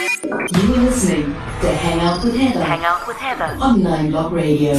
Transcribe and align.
You 0.00 0.74
are 0.74 0.80
listening 0.80 1.24
to 1.26 1.68
Hang 1.76 2.00
Out 2.00 2.24
with 2.24 2.34
Heather 2.34 2.64
Hang 2.64 2.84
out 2.86 3.06
with 3.06 3.18
Heather. 3.18 3.58
on 3.60 3.82
Nine 3.82 4.10
Block 4.10 4.32
Radio. 4.32 4.72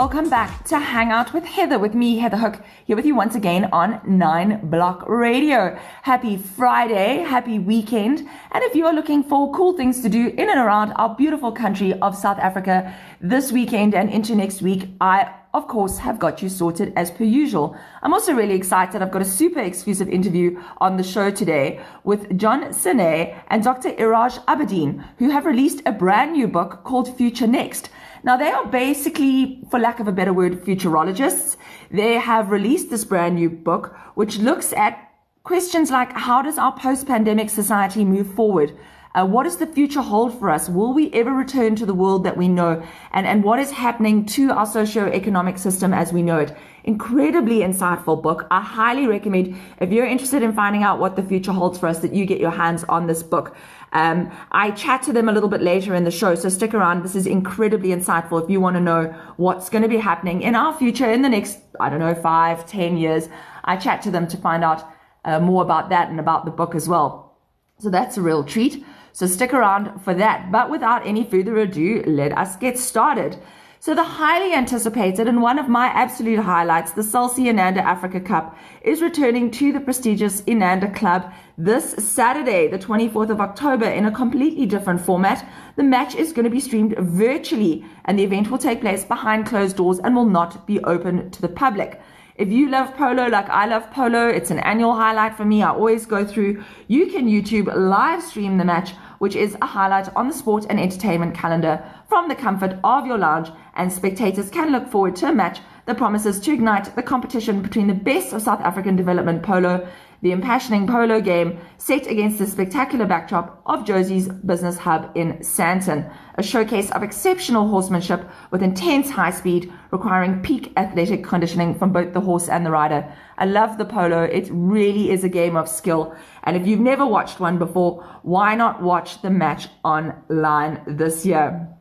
Welcome 0.00 0.30
back 0.30 0.64
to 0.68 0.78
Hang 0.78 1.10
Out 1.10 1.34
with 1.34 1.44
Heather 1.44 1.78
with 1.78 1.94
me, 1.94 2.16
Heather 2.16 2.38
Hook, 2.38 2.62
here 2.86 2.96
with 2.96 3.04
you 3.04 3.14
once 3.14 3.34
again 3.34 3.68
on 3.70 4.00
Nine 4.06 4.58
Block 4.70 5.06
Radio. 5.06 5.78
Happy 6.00 6.38
Friday, 6.38 7.18
happy 7.18 7.58
weekend, 7.58 8.20
and 8.20 8.64
if 8.64 8.74
you 8.74 8.86
are 8.86 8.94
looking 8.94 9.22
for 9.22 9.52
cool 9.52 9.76
things 9.76 10.00
to 10.00 10.08
do 10.08 10.28
in 10.28 10.48
and 10.48 10.58
around 10.58 10.92
our 10.92 11.14
beautiful 11.14 11.52
country 11.52 11.92
of 12.00 12.16
South 12.16 12.38
Africa 12.38 12.96
this 13.20 13.52
weekend 13.52 13.94
and 13.94 14.08
into 14.08 14.34
next 14.34 14.62
week, 14.62 14.88
I 15.02 15.34
of 15.52 15.66
course, 15.66 15.98
have 15.98 16.20
got 16.20 16.40
you 16.42 16.48
sorted 16.48 16.92
as 16.94 17.10
per 17.10 17.24
usual. 17.24 17.76
I'm 18.02 18.14
also 18.14 18.32
really 18.32 18.54
excited. 18.54 19.02
I've 19.02 19.10
got 19.10 19.20
a 19.20 19.24
super 19.24 19.58
exclusive 19.58 20.08
interview 20.08 20.62
on 20.78 20.96
the 20.96 21.02
show 21.02 21.32
today 21.32 21.80
with 22.04 22.38
John 22.38 22.66
Sanei 22.66 23.36
and 23.48 23.64
Dr. 23.64 23.90
Iraj 23.90 24.44
Abedian, 24.44 25.04
who 25.18 25.30
have 25.30 25.46
released 25.46 25.82
a 25.84 25.92
brand 25.92 26.34
new 26.34 26.46
book 26.46 26.84
called 26.84 27.16
Future 27.16 27.48
Next. 27.48 27.90
Now, 28.22 28.36
they 28.36 28.50
are 28.50 28.66
basically, 28.66 29.62
for 29.70 29.78
lack 29.78 29.98
of 30.00 30.08
a 30.08 30.12
better 30.12 30.32
word, 30.32 30.62
futurologists. 30.64 31.56
They 31.90 32.14
have 32.14 32.50
released 32.50 32.90
this 32.90 33.04
brand 33.04 33.36
new 33.36 33.48
book, 33.48 33.96
which 34.14 34.38
looks 34.38 34.72
at 34.74 35.10
questions 35.42 35.90
like 35.90 36.12
how 36.12 36.42
does 36.42 36.58
our 36.58 36.72
post 36.78 37.06
pandemic 37.06 37.48
society 37.48 38.04
move 38.04 38.32
forward? 38.34 38.76
Uh, 39.12 39.26
what 39.26 39.42
does 39.42 39.56
the 39.56 39.66
future 39.66 40.02
hold 40.02 40.38
for 40.38 40.50
us? 40.50 40.68
Will 40.68 40.94
we 40.94 41.10
ever 41.12 41.32
return 41.32 41.74
to 41.74 41.84
the 41.84 41.94
world 41.94 42.22
that 42.22 42.36
we 42.36 42.46
know? 42.46 42.80
And, 43.10 43.26
and 43.26 43.42
what 43.42 43.58
is 43.58 43.72
happening 43.72 44.24
to 44.26 44.52
our 44.52 44.66
socio-economic 44.66 45.58
system 45.58 45.92
as 45.92 46.12
we 46.12 46.22
know 46.22 46.38
it? 46.38 46.56
Incredibly 46.84 47.58
insightful 47.58 48.22
book. 48.22 48.46
I 48.52 48.60
highly 48.60 49.08
recommend 49.08 49.56
if 49.80 49.90
you're 49.90 50.06
interested 50.06 50.44
in 50.44 50.52
finding 50.52 50.84
out 50.84 51.00
what 51.00 51.16
the 51.16 51.24
future 51.24 51.50
holds 51.50 51.76
for 51.76 51.88
us 51.88 51.98
that 52.00 52.14
you 52.14 52.24
get 52.24 52.38
your 52.38 52.52
hands 52.52 52.84
on 52.84 53.08
this 53.08 53.24
book. 53.24 53.56
Um, 53.92 54.30
I 54.52 54.70
chat 54.70 55.02
to 55.04 55.12
them 55.12 55.28
a 55.28 55.32
little 55.32 55.48
bit 55.48 55.62
later 55.62 55.94
in 55.94 56.04
the 56.04 56.10
show, 56.10 56.34
so 56.34 56.48
stick 56.48 56.74
around. 56.74 57.02
This 57.02 57.16
is 57.16 57.26
incredibly 57.26 57.88
insightful 57.88 58.42
if 58.42 58.48
you 58.48 58.60
want 58.60 58.76
to 58.76 58.80
know 58.80 59.14
what's 59.36 59.68
going 59.68 59.82
to 59.82 59.88
be 59.88 59.96
happening 59.96 60.42
in 60.42 60.54
our 60.54 60.72
future 60.76 61.10
in 61.10 61.22
the 61.22 61.28
next, 61.28 61.58
I 61.80 61.90
don't 61.90 61.98
know, 61.98 62.14
five, 62.14 62.66
ten 62.66 62.96
years. 62.96 63.28
I 63.64 63.76
chat 63.76 64.02
to 64.02 64.10
them 64.10 64.28
to 64.28 64.36
find 64.36 64.62
out 64.62 64.84
uh, 65.24 65.40
more 65.40 65.62
about 65.62 65.90
that 65.90 66.08
and 66.08 66.20
about 66.20 66.44
the 66.44 66.50
book 66.50 66.74
as 66.74 66.88
well. 66.88 67.36
So 67.78 67.90
that's 67.90 68.16
a 68.16 68.22
real 68.22 68.44
treat. 68.44 68.84
So 69.12 69.26
stick 69.26 69.52
around 69.52 70.00
for 70.00 70.14
that. 70.14 70.52
But 70.52 70.70
without 70.70 71.06
any 71.06 71.24
further 71.24 71.58
ado, 71.58 72.04
let 72.06 72.36
us 72.36 72.56
get 72.56 72.78
started. 72.78 73.38
So 73.82 73.94
the 73.94 74.04
highly 74.04 74.52
anticipated 74.52 75.26
and 75.26 75.40
one 75.40 75.58
of 75.58 75.66
my 75.66 75.86
absolute 75.86 76.40
highlights, 76.40 76.92
the 76.92 77.02
Cell 77.02 77.30
C 77.30 77.44
Inanda 77.44 77.78
Africa 77.78 78.20
Cup, 78.20 78.54
is 78.82 79.00
returning 79.00 79.50
to 79.52 79.72
the 79.72 79.80
prestigious 79.80 80.42
Inanda 80.42 80.94
Club 80.94 81.32
this 81.56 81.92
Saturday, 81.92 82.68
the 82.68 82.78
24th 82.78 83.30
of 83.30 83.40
October, 83.40 83.86
in 83.86 84.04
a 84.04 84.12
completely 84.12 84.66
different 84.66 85.00
format. 85.00 85.48
The 85.76 85.82
match 85.82 86.14
is 86.14 86.34
going 86.34 86.44
to 86.44 86.50
be 86.50 86.60
streamed 86.60 86.94
virtually, 86.98 87.82
and 88.04 88.18
the 88.18 88.24
event 88.24 88.50
will 88.50 88.58
take 88.58 88.82
place 88.82 89.02
behind 89.02 89.46
closed 89.46 89.78
doors 89.78 89.98
and 89.98 90.14
will 90.14 90.26
not 90.28 90.66
be 90.66 90.84
open 90.84 91.30
to 91.30 91.40
the 91.40 91.48
public. 91.48 92.02
If 92.36 92.48
you 92.48 92.68
love 92.68 92.94
polo 92.96 93.28
like 93.28 93.48
I 93.48 93.64
love 93.64 93.90
polo, 93.90 94.28
it's 94.28 94.50
an 94.50 94.60
annual 94.60 94.94
highlight 94.94 95.36
for 95.38 95.46
me. 95.46 95.62
I 95.62 95.70
always 95.70 96.04
go 96.04 96.24
through. 96.24 96.64
You 96.86 97.06
can 97.06 97.28
YouTube 97.28 97.74
live 97.74 98.22
stream 98.22 98.58
the 98.58 98.64
match, 98.64 98.92
which 99.18 99.36
is 99.36 99.56
a 99.60 99.66
highlight 99.66 100.14
on 100.16 100.28
the 100.28 100.34
sport 100.34 100.64
and 100.70 100.80
entertainment 100.80 101.34
calendar 101.34 101.82
from 102.10 102.28
the 102.28 102.34
comfort 102.34 102.78
of 102.84 103.06
your 103.06 103.16
lounge, 103.16 103.48
and 103.76 103.90
spectators 103.90 104.50
can 104.50 104.70
look 104.70 104.90
forward 104.90 105.16
to 105.16 105.28
a 105.28 105.32
match 105.32 105.60
that 105.86 105.96
promises 105.96 106.38
to 106.40 106.52
ignite 106.52 106.94
the 106.94 107.02
competition 107.02 107.62
between 107.62 107.86
the 107.86 107.94
best 107.94 108.34
of 108.34 108.42
South 108.42 108.60
African 108.60 108.96
development 108.96 109.42
polo 109.42 109.88
the 110.22 110.32
impassioning 110.32 110.86
polo 110.86 111.20
game 111.20 111.58
set 111.78 112.06
against 112.06 112.38
the 112.38 112.46
spectacular 112.46 113.06
backdrop 113.06 113.62
of 113.66 113.84
Jozi's 113.84 114.28
business 114.28 114.76
hub 114.76 115.10
in 115.14 115.38
Sandton, 115.38 116.14
a 116.34 116.42
showcase 116.42 116.90
of 116.90 117.02
exceptional 117.02 117.68
horsemanship 117.68 118.28
with 118.50 118.62
intense 118.62 119.10
high 119.10 119.30
speed 119.30 119.72
requiring 119.90 120.42
peak 120.42 120.72
athletic 120.76 121.24
conditioning 121.24 121.74
from 121.74 121.92
both 121.92 122.12
the 122.12 122.20
horse 122.20 122.48
and 122.48 122.66
the 122.66 122.70
rider. 122.70 123.10
I 123.38 123.46
love 123.46 123.78
the 123.78 123.86
polo. 123.86 124.22
It 124.22 124.48
really 124.50 125.10
is 125.10 125.24
a 125.24 125.28
game 125.28 125.56
of 125.56 125.68
skill. 125.68 126.14
And 126.44 126.56
if 126.56 126.66
you've 126.66 126.80
never 126.80 127.06
watched 127.06 127.40
one 127.40 127.58
before, 127.58 128.04
why 128.22 128.54
not 128.54 128.82
watch 128.82 129.22
the 129.22 129.30
match 129.30 129.68
online 129.82 130.82
this 130.86 131.24
year? 131.24 131.79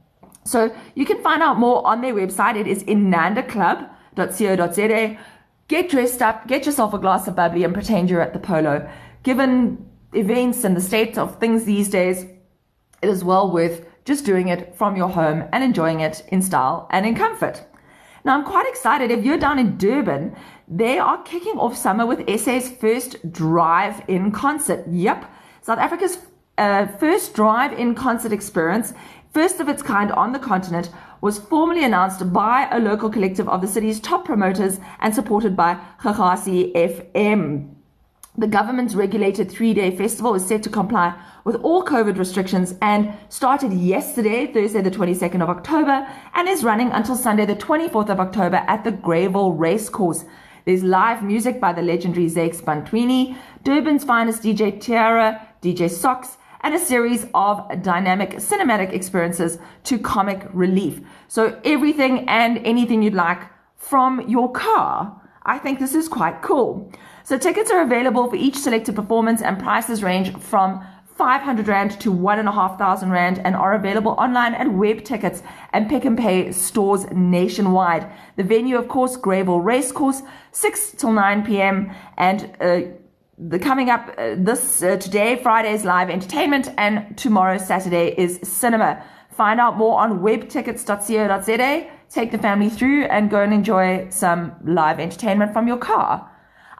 So 0.49 0.75
you 0.95 1.05
can 1.05 1.21
find 1.21 1.41
out 1.41 1.57
more 1.57 1.85
on 1.85 2.01
their 2.01 2.13
website. 2.13 2.57
It 2.57 2.67
is 2.67 2.83
inandaclub.co.za 2.83 5.17
get 5.69 5.89
dressed 5.89 6.21
up, 6.21 6.47
get 6.47 6.65
yourself 6.65 6.93
a 6.93 6.97
glass 6.97 7.27
of 7.27 7.35
bubbly, 7.35 7.63
and 7.63 7.73
pretend 7.73 8.09
you're 8.09 8.21
at 8.21 8.33
the 8.33 8.39
polo. 8.39 8.89
Given 9.23 9.85
events 10.13 10.65
and 10.65 10.75
the 10.75 10.81
state 10.81 11.17
of 11.17 11.39
things 11.39 11.63
these 11.63 11.89
days, 11.89 12.25
it 13.01 13.07
is 13.07 13.23
well 13.23 13.49
worth 13.49 13.85
just 14.03 14.25
doing 14.25 14.49
it 14.49 14.75
from 14.75 14.97
your 14.97 15.09
home 15.09 15.47
and 15.53 15.63
enjoying 15.63 16.01
it 16.01 16.23
in 16.29 16.41
style 16.41 16.87
and 16.91 17.05
in 17.05 17.15
comfort. 17.15 17.63
Now, 18.25 18.37
I'm 18.37 18.43
quite 18.43 18.67
excited. 18.67 19.11
If 19.11 19.23
you're 19.23 19.37
down 19.37 19.59
in 19.59 19.77
Durban, 19.77 20.35
they 20.67 20.97
are 20.97 21.23
kicking 21.23 21.57
off 21.57 21.77
summer 21.77 22.05
with 22.05 22.27
SA's 22.27 22.69
first 22.69 23.31
drive 23.31 24.03
in 24.07 24.31
concert. 24.31 24.85
Yep, 24.89 25.31
South 25.61 25.79
Africa's 25.79 26.17
uh, 26.57 26.87
first 26.87 27.33
drive 27.33 27.71
in 27.73 27.95
concert 27.95 28.33
experience, 28.33 28.93
first 29.31 29.59
of 29.59 29.69
its 29.69 29.81
kind 29.81 30.11
on 30.11 30.31
the 30.31 30.39
continent, 30.39 30.89
was 31.21 31.37
formally 31.37 31.83
announced 31.83 32.31
by 32.31 32.67
a 32.71 32.79
local 32.79 33.09
collective 33.09 33.49
of 33.49 33.61
the 33.61 33.67
city's 33.67 33.99
top 33.99 34.25
promoters 34.25 34.79
and 34.99 35.13
supported 35.13 35.55
by 35.55 35.79
Gagasi 36.01 36.73
FM. 36.73 37.75
The 38.37 38.47
government's 38.47 38.95
regulated 38.95 39.51
three 39.51 39.73
day 39.73 39.93
festival 39.93 40.33
is 40.33 40.45
set 40.45 40.63
to 40.63 40.69
comply 40.69 41.13
with 41.43 41.57
all 41.57 41.83
COVID 41.83 42.17
restrictions 42.17 42.73
and 42.81 43.13
started 43.27 43.73
yesterday, 43.73 44.47
Thursday, 44.47 44.81
the 44.81 44.91
22nd 44.91 45.41
of 45.41 45.49
October, 45.49 46.07
and 46.35 46.47
is 46.47 46.63
running 46.63 46.89
until 46.91 47.17
Sunday, 47.17 47.45
the 47.45 47.55
24th 47.55 48.09
of 48.09 48.19
October 48.19 48.63
at 48.67 48.85
the 48.85 48.91
Greyville 48.93 49.57
Racecourse. 49.57 50.23
There's 50.63 50.83
live 50.83 51.21
music 51.21 51.59
by 51.59 51.73
the 51.73 51.81
legendary 51.81 52.27
Zakes 52.27 52.61
Bantwini, 52.61 53.35
Durban's 53.63 54.03
finest 54.05 54.43
DJ 54.43 54.79
Tira, 54.79 55.45
DJ 55.61 55.89
Socks, 55.89 56.37
and 56.61 56.75
a 56.75 56.79
series 56.79 57.25
of 57.33 57.81
dynamic 57.81 58.31
cinematic 58.31 58.93
experiences 58.93 59.57
to 59.83 59.97
comic 59.97 60.47
relief. 60.53 61.01
So 61.27 61.59
everything 61.63 62.27
and 62.27 62.57
anything 62.59 63.01
you'd 63.01 63.13
like 63.13 63.41
from 63.75 64.27
your 64.27 64.51
car. 64.51 65.15
I 65.43 65.57
think 65.57 65.79
this 65.79 65.95
is 65.95 66.07
quite 66.07 66.41
cool. 66.41 66.91
So 67.23 67.37
tickets 67.37 67.71
are 67.71 67.81
available 67.81 68.29
for 68.29 68.35
each 68.35 68.57
selected 68.57 68.95
performance 68.95 69.41
and 69.41 69.57
prices 69.57 70.03
range 70.03 70.35
from 70.37 70.85
500 71.19 71.67
Rand 71.67 71.99
to 71.99 72.13
1,500 72.13 73.11
Rand 73.11 73.41
and 73.43 73.53
are 73.53 73.73
available 73.73 74.13
online 74.13 74.53
at 74.53 74.71
web 74.71 75.03
tickets 75.03 75.43
and 75.73 75.89
Pick 75.89 76.05
n 76.05 76.15
Pay 76.15 76.53
stores 76.53 77.05
nationwide. 77.11 78.09
The 78.37 78.43
venue, 78.43 78.77
of 78.77 78.87
course, 78.87 79.17
Greyville 79.17 79.61
Racecourse, 79.61 80.21
6 80.53 80.91
till 80.91 81.11
9 81.11 81.43
p.m. 81.43 81.91
and 82.17 82.55
uh, 82.61 82.81
the 83.39 83.57
coming 83.57 83.89
up 83.89 84.13
uh, 84.17 84.35
this 84.37 84.83
uh, 84.83 84.97
today, 84.97 85.37
Friday's 85.41 85.85
live 85.85 86.09
entertainment, 86.09 86.69
and 86.77 87.17
tomorrow, 87.17 87.57
Saturday, 87.57 88.13
is 88.17 88.39
cinema. 88.43 89.01
Find 89.31 89.59
out 89.59 89.77
more 89.77 89.99
on 89.99 90.19
webtickets.co.za. 90.19 91.89
Take 92.09 92.31
the 92.31 92.37
family 92.37 92.69
through 92.69 93.05
and 93.05 93.29
go 93.29 93.41
and 93.41 93.53
enjoy 93.53 94.09
some 94.09 94.55
live 94.65 94.99
entertainment 94.99 95.53
from 95.53 95.67
your 95.67 95.77
car. 95.77 96.29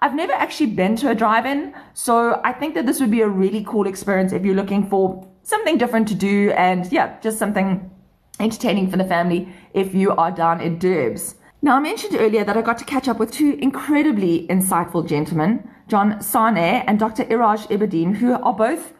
I've 0.02 0.16
never 0.16 0.34
actually 0.34 0.72
been 0.72 0.96
to 0.98 1.10
a 1.12 1.16
drive 1.16 1.46
in, 1.46 1.74
so 1.94 2.42
I 2.44 2.52
think 2.52 2.74
that 2.76 2.86
this 2.86 3.00
would 3.00 3.12
be 3.12 3.22
a 3.22 3.28
really 3.28 3.64
cool 3.64 3.88
experience 3.88 4.34
if 4.34 4.44
you're 4.44 4.56
looking 4.56 4.90
for 4.90 5.26
something 5.44 5.78
different 5.78 6.08
to 6.10 6.16
do 6.16 6.52
and, 6.58 6.92
yeah, 6.92 7.20
just 7.22 7.38
something 7.38 7.90
entertaining 8.40 8.90
for 8.90 8.98
the 8.98 9.04
family 9.06 9.54
if 9.74 9.94
you 9.94 10.12
are 10.12 10.32
down 10.32 10.62
in 10.62 10.78
Durbs. 10.78 11.36
Now, 11.62 11.76
I 11.76 11.80
mentioned 11.82 12.16
earlier 12.18 12.46
that 12.46 12.56
I 12.56 12.62
got 12.62 12.78
to 12.78 12.86
catch 12.86 13.10
up 13.10 13.20
with 13.20 13.32
two 13.32 13.58
incredibly 13.62 14.48
insightful 14.48 15.06
gentlemen, 15.06 15.70
John 15.90 16.20
Sanei 16.20 16.84
and 16.86 17.00
Dr. 17.00 17.26
Iraj 17.26 17.68
Abedian, 17.70 18.18
who 18.18 18.34
are 18.34 18.54
both, 18.54 18.94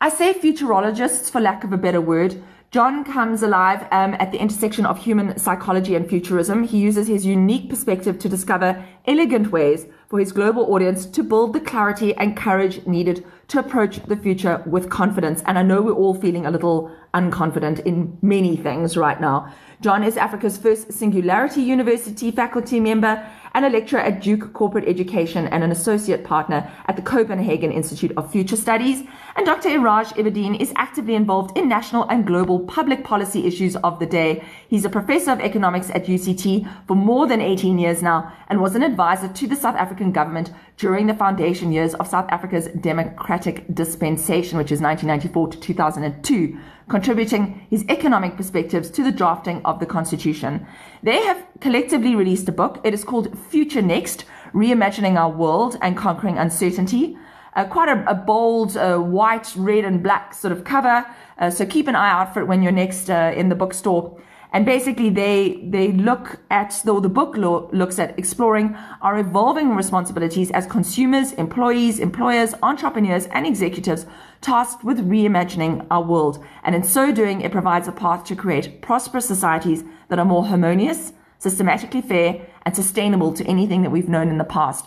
I 0.00 0.08
say 0.08 0.32
futurologists 0.32 1.28
for 1.28 1.40
lack 1.40 1.64
of 1.64 1.72
a 1.72 1.76
better 1.76 2.00
word. 2.00 2.40
John 2.70 3.02
comes 3.04 3.42
alive 3.42 3.82
um, 3.90 4.14
at 4.14 4.30
the 4.30 4.38
intersection 4.38 4.86
of 4.86 4.98
human 4.98 5.36
psychology 5.36 5.96
and 5.96 6.08
futurism. 6.08 6.62
He 6.62 6.78
uses 6.78 7.08
his 7.08 7.26
unique 7.26 7.68
perspective 7.68 8.20
to 8.20 8.28
discover 8.28 8.84
elegant 9.04 9.50
ways 9.50 9.86
for 10.08 10.20
his 10.20 10.30
global 10.30 10.72
audience 10.72 11.06
to 11.06 11.24
build 11.24 11.54
the 11.54 11.60
clarity 11.60 12.14
and 12.14 12.36
courage 12.36 12.86
needed 12.86 13.26
to 13.52 13.58
approach 13.58 14.02
the 14.04 14.16
future 14.16 14.62
with 14.64 14.88
confidence. 14.88 15.42
And 15.44 15.58
I 15.58 15.62
know 15.62 15.82
we're 15.82 15.92
all 15.92 16.14
feeling 16.14 16.46
a 16.46 16.50
little 16.50 16.90
unconfident 17.12 17.80
in 17.80 18.16
many 18.22 18.56
things 18.56 18.96
right 18.96 19.20
now. 19.20 19.52
John 19.82 20.02
is 20.02 20.16
Africa's 20.16 20.56
first 20.56 20.90
Singularity 20.90 21.60
University 21.60 22.30
faculty 22.30 22.80
member 22.80 23.28
and 23.54 23.66
a 23.66 23.68
lecturer 23.68 24.00
at 24.00 24.22
Duke 24.22 24.54
Corporate 24.54 24.88
Education 24.88 25.46
and 25.48 25.62
an 25.62 25.70
associate 25.70 26.24
partner 26.24 26.70
at 26.86 26.96
the 26.96 27.02
Copenhagen 27.02 27.70
Institute 27.70 28.12
of 28.16 28.32
Future 28.32 28.56
Studies. 28.56 29.02
And 29.36 29.44
Dr. 29.44 29.68
Iraj 29.68 30.14
Abedian 30.14 30.58
is 30.58 30.72
actively 30.76 31.14
involved 31.14 31.58
in 31.58 31.68
national 31.68 32.08
and 32.08 32.26
global 32.26 32.60
public 32.60 33.04
policy 33.04 33.46
issues 33.46 33.76
of 33.76 33.98
the 33.98 34.06
day. 34.06 34.42
He's 34.68 34.86
a 34.86 34.90
professor 34.90 35.32
of 35.32 35.40
economics 35.40 35.90
at 35.90 36.06
UCT 36.06 36.86
for 36.86 36.94
more 36.94 37.26
than 37.26 37.42
18 37.42 37.78
years 37.78 38.02
now 38.02 38.32
and 38.48 38.62
was 38.62 38.74
an 38.74 38.82
advisor 38.82 39.28
to 39.28 39.46
the 39.46 39.56
South 39.56 39.76
African 39.76 40.12
government 40.12 40.52
during 40.78 41.06
the 41.06 41.14
foundation 41.14 41.72
years 41.72 41.94
of 41.94 42.08
South 42.08 42.30
Africa's 42.30 42.68
democratic 42.80 43.41
dispensation, 43.72 44.58
which 44.58 44.72
is 44.72 44.80
1994 44.80 45.48
to 45.48 45.60
2002 45.60 46.58
contributing 46.88 47.66
his 47.70 47.84
economic 47.88 48.36
perspectives 48.36 48.90
to 48.90 49.02
the 49.02 49.12
drafting 49.12 49.64
of 49.64 49.80
the 49.80 49.86
Constitution. 49.86 50.66
They 51.02 51.22
have 51.22 51.46
collectively 51.60 52.14
released 52.14 52.48
a 52.48 52.52
book. 52.52 52.80
It 52.84 52.92
is 52.92 53.04
called 53.04 53.38
Future 53.48 53.82
Next 53.82 54.24
Reimagining 54.52 55.16
Our 55.16 55.30
World 55.30 55.78
and 55.80 55.96
Conquering 55.96 56.38
Uncertainty. 56.38 57.16
Uh, 57.54 57.64
quite 57.64 57.88
a, 57.88 58.10
a 58.10 58.14
bold 58.14 58.76
uh, 58.76 58.98
white, 58.98 59.54
red, 59.56 59.84
and 59.84 60.02
black 60.02 60.34
sort 60.34 60.52
of 60.52 60.64
cover. 60.64 61.06
Uh, 61.38 61.50
so 61.50 61.66
keep 61.66 61.88
an 61.88 61.94
eye 61.94 62.10
out 62.10 62.32
for 62.34 62.40
it 62.40 62.46
when 62.46 62.62
you're 62.62 62.72
next 62.72 63.10
uh, 63.10 63.32
in 63.34 63.48
the 63.48 63.54
bookstore. 63.54 64.20
And 64.52 64.66
basically, 64.66 65.08
they 65.08 65.60
they 65.64 65.92
look 65.92 66.40
at 66.50 66.82
though 66.84 67.00
the 67.00 67.08
book 67.08 67.36
lo- 67.36 67.70
looks 67.72 67.98
at 67.98 68.18
exploring 68.18 68.76
our 69.00 69.18
evolving 69.18 69.74
responsibilities 69.74 70.50
as 70.50 70.66
consumers, 70.66 71.32
employees, 71.32 71.98
employers, 71.98 72.54
entrepreneurs, 72.62 73.26
and 73.26 73.46
executives 73.46 74.04
tasked 74.42 74.84
with 74.84 75.08
reimagining 75.08 75.86
our 75.90 76.02
world. 76.02 76.44
And 76.62 76.74
in 76.74 76.82
so 76.82 77.12
doing, 77.12 77.40
it 77.40 77.50
provides 77.50 77.88
a 77.88 77.92
path 77.92 78.24
to 78.24 78.36
create 78.36 78.82
prosperous 78.82 79.26
societies 79.26 79.84
that 80.08 80.18
are 80.18 80.24
more 80.26 80.44
harmonious, 80.44 81.14
systematically 81.38 82.02
fair, 82.02 82.46
and 82.66 82.76
sustainable 82.76 83.32
to 83.32 83.44
anything 83.46 83.80
that 83.82 83.90
we've 83.90 84.08
known 84.08 84.28
in 84.28 84.36
the 84.36 84.44
past. 84.44 84.84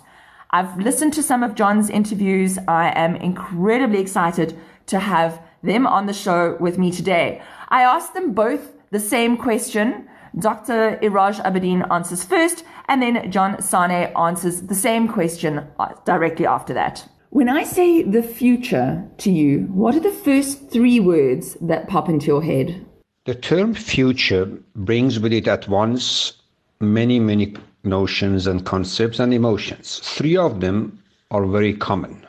I've 0.51 0.77
listened 0.77 1.13
to 1.13 1.23
some 1.23 1.41
of 1.41 1.55
John's 1.55 1.89
interviews. 1.89 2.59
I 2.67 2.91
am 2.95 3.15
incredibly 3.15 3.99
excited 3.99 4.55
to 4.85 4.99
have 4.99 5.41
them 5.63 5.87
on 5.87 6.05
the 6.05 6.13
show 6.13 6.55
with 6.59 6.77
me 6.77 6.91
today. 6.91 7.41
I 7.69 7.81
asked 7.81 8.13
them 8.13 8.33
both 8.33 8.74
the 8.95 9.09
same 9.17 9.35
question. 9.35 10.07
Dr. 10.39 10.97
Iraj 11.07 11.37
Abedian 11.43 11.81
answers 11.91 12.23
first, 12.23 12.63
and 12.87 13.01
then 13.01 13.29
John 13.29 13.55
Sanei 13.57 14.03
answers 14.17 14.61
the 14.61 14.81
same 14.87 15.09
question 15.09 15.53
uh, 15.79 15.89
directly 16.05 16.45
after 16.45 16.73
that. 16.73 17.05
When 17.31 17.49
I 17.49 17.63
say 17.63 18.03
the 18.03 18.23
future 18.23 19.03
to 19.17 19.29
you, 19.29 19.51
what 19.81 19.95
are 19.95 20.05
the 20.09 20.19
first 20.27 20.71
three 20.71 21.01
words 21.01 21.57
that 21.59 21.89
pop 21.89 22.07
into 22.07 22.27
your 22.27 22.41
head? 22.41 22.85
The 23.25 23.35
term 23.35 23.73
future 23.73 24.45
brings 24.75 25.19
with 25.19 25.33
it 25.33 25.47
at 25.49 25.67
once 25.67 26.33
many, 26.79 27.19
many 27.19 27.53
notions 27.83 28.47
and 28.47 28.65
concepts 28.65 29.19
and 29.19 29.33
emotions. 29.33 29.99
Three 30.03 30.37
of 30.37 30.61
them 30.61 31.03
are 31.31 31.45
very 31.45 31.73
common. 31.73 32.25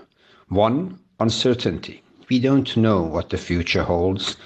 One, 0.49 0.99
uncertainty. 1.21 2.03
We 2.29 2.41
don't 2.41 2.77
know 2.77 3.03
what 3.03 3.31
the 3.31 3.39
future 3.39 3.85
holds, 3.85 4.37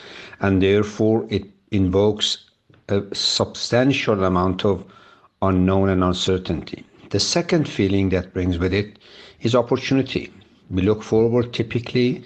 and 0.40 0.62
therefore 0.62 1.26
it 1.30 1.44
invokes 1.70 2.50
a 2.88 3.02
substantial 3.14 4.24
amount 4.24 4.64
of 4.64 4.84
unknown 5.42 5.88
and 5.88 6.02
uncertainty. 6.02 6.84
The 7.10 7.20
second 7.20 7.68
feeling 7.68 8.08
that 8.10 8.34
brings 8.34 8.58
with 8.58 8.74
it 8.74 8.98
is 9.40 9.54
opportunity. 9.54 10.32
We 10.70 10.82
look 10.82 11.02
forward 11.02 11.52
typically 11.52 12.24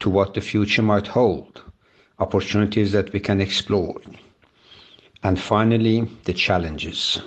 to 0.00 0.10
what 0.10 0.34
the 0.34 0.40
future 0.40 0.82
might 0.82 1.06
hold, 1.06 1.62
opportunities 2.18 2.92
that 2.92 3.12
we 3.12 3.20
can 3.20 3.40
explore. 3.40 4.00
And 5.22 5.40
finally, 5.40 6.08
the 6.24 6.32
challenges. 6.32 7.20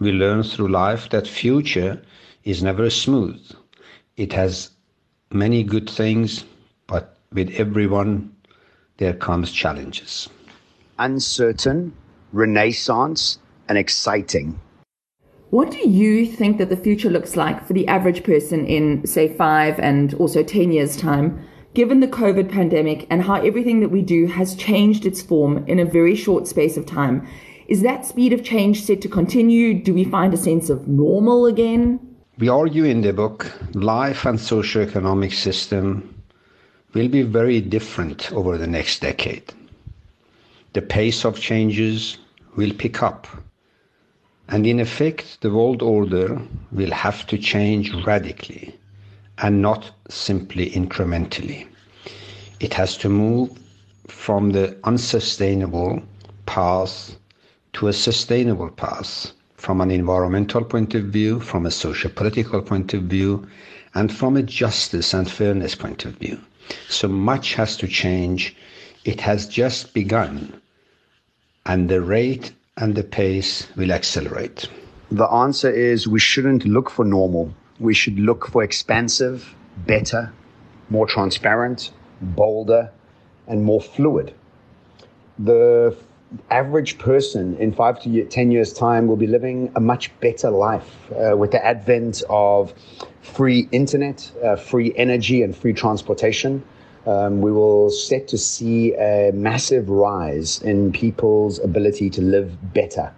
We 0.00 0.12
learn 0.12 0.42
through 0.42 0.68
life 0.68 1.10
that 1.10 1.26
future 1.26 2.02
is 2.44 2.62
never 2.62 2.90
smooth. 2.90 3.40
It 4.16 4.32
has 4.32 4.70
many 5.30 5.62
good 5.62 5.88
things, 5.88 6.44
but 6.86 7.16
with 7.32 7.50
everyone 7.50 8.34
there 8.98 9.14
comes 9.14 9.52
challenges. 9.52 10.28
Uncertain, 11.02 11.92
renaissance, 12.32 13.38
and 13.68 13.76
exciting. 13.76 14.60
What 15.50 15.72
do 15.72 15.88
you 15.88 16.26
think 16.26 16.58
that 16.58 16.68
the 16.68 16.76
future 16.76 17.10
looks 17.10 17.34
like 17.36 17.66
for 17.66 17.72
the 17.72 17.88
average 17.88 18.22
person 18.22 18.64
in, 18.66 19.04
say, 19.04 19.34
five 19.34 19.80
and 19.80 20.14
also 20.14 20.44
10 20.44 20.70
years' 20.70 20.96
time, 20.96 21.44
given 21.74 21.98
the 21.98 22.06
COVID 22.06 22.52
pandemic 22.52 23.08
and 23.10 23.22
how 23.22 23.34
everything 23.34 23.80
that 23.80 23.88
we 23.88 24.00
do 24.00 24.28
has 24.28 24.54
changed 24.54 25.04
its 25.04 25.20
form 25.20 25.64
in 25.66 25.80
a 25.80 25.84
very 25.84 26.14
short 26.14 26.46
space 26.46 26.76
of 26.76 26.86
time? 26.86 27.26
Is 27.66 27.82
that 27.82 28.06
speed 28.06 28.32
of 28.32 28.44
change 28.44 28.84
set 28.84 29.00
to 29.02 29.08
continue? 29.08 29.74
Do 29.74 29.92
we 29.92 30.04
find 30.04 30.32
a 30.32 30.36
sense 30.36 30.70
of 30.70 30.86
normal 30.86 31.46
again? 31.46 31.98
We 32.38 32.48
argue 32.48 32.84
in 32.84 33.00
the 33.00 33.12
book 33.12 33.50
life 33.74 34.24
and 34.24 34.38
socio-economic 34.40 35.32
system 35.32 36.14
will 36.94 37.08
be 37.08 37.22
very 37.22 37.60
different 37.60 38.32
over 38.32 38.56
the 38.56 38.68
next 38.68 39.00
decade. 39.00 39.52
The 40.72 40.82
pace 40.82 41.24
of 41.24 41.38
changes 41.38 42.18
will 42.56 42.72
pick 42.72 43.02
up 43.02 43.26
and 44.52 44.66
in 44.66 44.80
effect, 44.80 45.40
the 45.40 45.50
world 45.50 45.80
order 45.82 46.40
will 46.72 46.90
have 46.90 47.26
to 47.28 47.38
change 47.38 47.90
radically 48.04 48.78
and 49.38 49.62
not 49.62 49.92
simply 50.10 50.70
incrementally. 50.70 51.66
It 52.60 52.74
has 52.74 52.98
to 52.98 53.08
move 53.08 53.50
from 54.08 54.50
the 54.50 54.76
unsustainable 54.84 56.02
path 56.44 57.16
to 57.72 57.88
a 57.88 57.92
sustainable 57.94 58.68
path 58.68 59.32
from 59.54 59.80
an 59.80 59.90
environmental 59.90 60.64
point 60.64 60.94
of 60.94 61.04
view, 61.04 61.40
from 61.40 61.64
a 61.64 61.70
social 61.70 62.10
political 62.10 62.60
point 62.60 62.92
of 62.92 63.04
view, 63.04 63.46
and 63.94 64.12
from 64.12 64.36
a 64.36 64.42
justice 64.42 65.14
and 65.14 65.30
fairness 65.30 65.74
point 65.74 66.04
of 66.04 66.14
view. 66.16 66.38
So 66.88 67.08
much 67.08 67.54
has 67.54 67.76
to 67.78 67.88
change. 67.88 68.54
It 69.04 69.20
has 69.22 69.46
just 69.46 69.94
begun, 69.94 70.60
and 71.66 71.88
the 71.88 72.00
rate 72.00 72.52
and 72.76 72.94
the 72.94 73.04
pace 73.04 73.68
will 73.76 73.92
accelerate? 73.92 74.68
The 75.10 75.26
answer 75.26 75.70
is 75.70 76.08
we 76.08 76.18
shouldn't 76.18 76.64
look 76.64 76.90
for 76.90 77.04
normal. 77.04 77.54
We 77.78 77.94
should 77.94 78.18
look 78.18 78.48
for 78.48 78.62
expansive, 78.62 79.54
better, 79.86 80.32
more 80.88 81.06
transparent, 81.06 81.92
bolder, 82.20 82.90
and 83.46 83.64
more 83.64 83.80
fluid. 83.80 84.32
The 85.38 85.96
average 86.50 86.98
person 86.98 87.56
in 87.58 87.72
five 87.72 88.00
to 88.02 88.24
10 88.24 88.50
years' 88.50 88.72
time 88.72 89.06
will 89.06 89.16
be 89.16 89.26
living 89.26 89.70
a 89.76 89.80
much 89.80 90.18
better 90.20 90.50
life 90.50 91.10
uh, 91.12 91.36
with 91.36 91.50
the 91.50 91.64
advent 91.64 92.22
of 92.30 92.72
free 93.20 93.68
internet, 93.70 94.30
uh, 94.42 94.56
free 94.56 94.94
energy, 94.96 95.42
and 95.42 95.56
free 95.56 95.72
transportation 95.72 96.62
um, 97.06 97.40
we 97.40 97.50
will 97.50 97.90
set 97.90 98.28
to 98.28 98.38
see 98.38 98.94
a 98.94 99.32
massive 99.34 99.88
rise 99.88 100.60
in 100.62 100.92
people's 100.92 101.58
ability 101.58 102.10
to 102.10 102.22
live 102.22 102.56
better. 102.72 103.12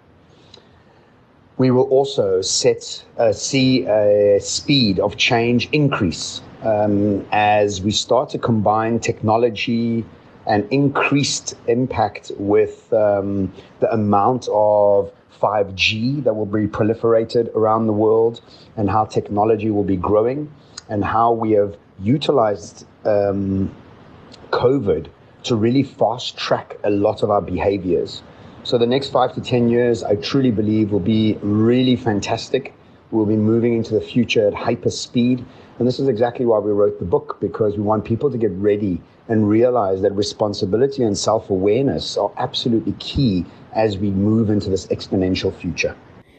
We 1.57 1.71
will 1.71 1.83
also 1.83 2.41
set 2.41 3.05
uh, 3.17 3.31
see 3.31 3.85
a 3.85 4.39
speed 4.41 4.99
of 4.99 5.15
change 5.15 5.69
increase 5.71 6.41
um, 6.63 7.25
as 7.31 7.81
we 7.81 7.91
start 7.91 8.29
to 8.31 8.37
combine 8.37 8.99
technology 8.99 10.03
and 10.47 10.67
increased 10.71 11.55
impact 11.67 12.31
with 12.37 12.91
um, 12.93 13.53
the 13.79 13.91
amount 13.93 14.47
of 14.51 15.11
5G 15.41 16.23
that 16.23 16.33
will 16.33 16.45
be 16.45 16.67
proliferated 16.67 17.53
around 17.55 17.87
the 17.87 17.93
world 17.93 18.41
and 18.77 18.89
how 18.89 19.05
technology 19.05 19.69
will 19.69 19.83
be 19.83 19.95
growing 19.97 20.51
and 20.89 21.03
how 21.03 21.31
we 21.31 21.51
have 21.51 21.77
utilized 21.99 22.85
um, 23.05 23.73
COVID 24.51 25.07
to 25.43 25.55
really 25.55 25.83
fast 25.83 26.37
track 26.37 26.77
a 26.83 26.89
lot 26.89 27.23
of 27.23 27.29
our 27.29 27.41
behaviors. 27.41 28.23
So 28.63 28.79
the 28.79 28.87
next 28.87 29.09
five 29.09 29.33
to 29.35 29.41
10 29.41 29.69
years, 29.69 30.03
I 30.03 30.15
truly 30.15 30.49
believe 30.49 30.91
will 30.91 30.99
be 30.99 31.37
really 31.41 31.95
fantastic. 31.95 32.73
We'll 33.11 33.27
be 33.27 33.35
moving 33.35 33.75
into 33.75 33.93
the 33.93 34.01
future 34.01 34.47
at 34.47 34.55
hyper 34.55 34.89
speed. 34.89 35.45
And 35.77 35.87
this 35.87 35.99
is 35.99 36.07
exactly 36.07 36.45
why 36.45 36.57
we 36.59 36.71
wrote 36.71 36.97
the 36.99 37.05
book, 37.05 37.37
because 37.39 37.77
we 37.77 37.83
want 37.83 38.05
people 38.05 38.31
to 38.31 38.37
get 38.37 38.51
ready 38.53 39.01
and 39.27 39.47
realize 39.47 40.01
that 40.01 40.13
responsibility 40.13 41.03
and 41.03 41.15
self 41.17 41.49
awareness 41.49 42.17
are 42.17 42.31
absolutely 42.37 42.93
key 42.93 43.45
as 43.73 43.97
we 43.97 44.09
move 44.09 44.49
into 44.49 44.69
this 44.69 44.87
exponential 44.87 45.53
future. 45.53 45.95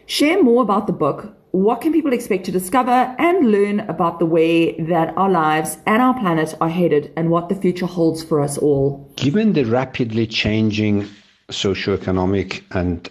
Share 0.07 0.43
more 0.43 0.63
about 0.63 0.87
the 0.87 0.93
book. 0.93 1.36
What 1.53 1.81
can 1.81 1.93
people 1.93 2.13
expect 2.13 2.45
to 2.47 2.53
discover 2.53 3.15
and 3.19 3.51
learn 3.51 3.81
about 3.81 4.19
the 4.19 4.27
way 4.27 4.73
that 4.81 5.17
our 5.17 5.31
lives 5.31 5.79
and 5.87 6.03
our 6.03 6.19
planet 6.19 6.55
are 6.61 6.69
headed 6.69 7.13
and 7.17 7.31
what 7.31 7.49
the 7.49 7.55
future 7.55 7.87
holds 7.87 8.23
for 8.23 8.41
us 8.41 8.59
all? 8.59 9.11
Given 9.17 9.53
the 9.53 9.65
rapidly 9.65 10.27
changing 10.27 11.09
socioeconomic 11.49 12.63
and 12.73 13.09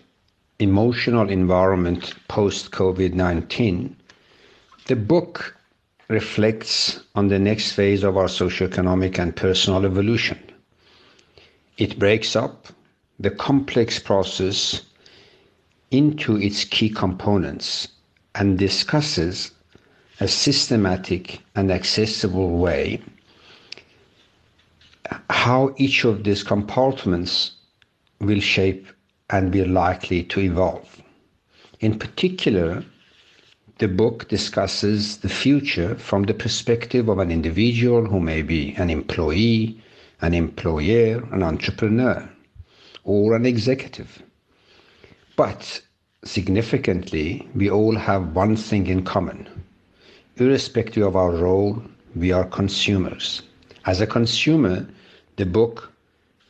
emotional 0.59 1.29
environment 1.29 2.13
post 2.27 2.71
COVID 2.71 3.13
19, 3.13 3.95
the 4.87 4.95
book 4.95 5.55
reflects 6.09 6.99
on 7.15 7.29
the 7.29 7.39
next 7.39 7.71
phase 7.71 8.03
of 8.03 8.17
our 8.17 8.27
socioeconomic 8.27 9.17
and 9.17 9.35
personal 9.35 9.85
evolution. 9.85 10.37
It 11.77 11.97
breaks 11.97 12.35
up 12.35 12.67
the 13.19 13.31
complex 13.31 13.97
process 13.97 14.81
into 15.89 16.37
its 16.37 16.63
key 16.63 16.89
components 16.89 17.87
and 18.35 18.57
discusses 18.59 19.51
a 20.19 20.27
systematic 20.27 21.41
and 21.55 21.71
accessible 21.71 22.57
way 22.57 23.01
how 25.29 25.73
each 25.77 26.03
of 26.03 26.23
these 26.23 26.43
compartments 26.43 27.51
will 28.19 28.39
shape 28.39 28.87
and 29.29 29.51
be 29.51 29.63
likely 29.63 30.23
to 30.23 30.39
evolve. 30.39 31.01
In 31.79 31.99
particular, 31.99 32.83
the 33.77 33.87
book 33.87 34.27
discusses 34.29 35.17
the 35.17 35.29
future 35.29 35.95
from 35.95 36.23
the 36.23 36.33
perspective 36.33 37.09
of 37.09 37.19
an 37.19 37.31
individual 37.31 38.05
who 38.05 38.19
may 38.19 38.41
be 38.41 38.73
an 38.75 38.89
employee, 38.89 39.81
an 40.21 40.33
employer, 40.33 41.23
an 41.31 41.43
entrepreneur, 41.43 42.27
or 43.03 43.35
an 43.35 43.45
executive. 43.45 44.23
But 45.35 45.81
significantly, 46.25 47.47
we 47.55 47.69
all 47.69 47.95
have 47.95 48.35
one 48.35 48.55
thing 48.55 48.87
in 48.87 49.03
common. 49.03 49.47
Irrespective 50.37 51.03
of 51.03 51.15
our 51.15 51.31
role, 51.31 51.81
we 52.15 52.31
are 52.31 52.45
consumers. 52.45 53.43
As 53.85 54.01
a 54.01 54.07
consumer, 54.07 54.87
the 55.37 55.45
book 55.45 55.91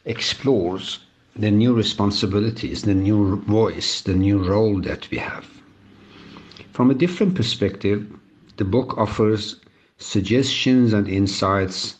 explores 0.05 0.99
the 1.35 1.51
new 1.51 1.73
responsibilities, 1.73 2.83
the 2.83 2.93
new 2.93 3.41
voice, 3.41 4.01
the 4.01 4.13
new 4.13 4.37
role 4.37 4.79
that 4.81 5.09
we 5.11 5.17
have. 5.17 5.45
From 6.71 6.89
a 6.89 6.95
different 6.95 7.35
perspective, 7.35 8.07
the 8.57 8.63
book 8.63 8.97
offers 8.97 9.57
suggestions 9.97 10.93
and 10.93 11.07
insights 11.09 11.95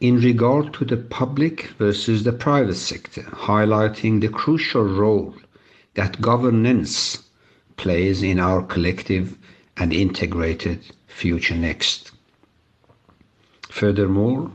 in 0.00 0.16
regard 0.20 0.72
to 0.74 0.84
the 0.84 0.96
public 0.96 1.66
versus 1.78 2.24
the 2.24 2.32
private 2.32 2.76
sector, 2.76 3.22
highlighting 3.22 4.20
the 4.20 4.28
crucial 4.28 4.84
role 4.84 5.34
that 5.94 6.20
governance 6.20 7.22
plays 7.76 8.22
in 8.22 8.38
our 8.38 8.62
collective 8.62 9.36
and 9.76 9.92
integrated 9.92 10.80
future 11.06 11.56
next. 11.56 12.12
Furthermore, 13.70 14.50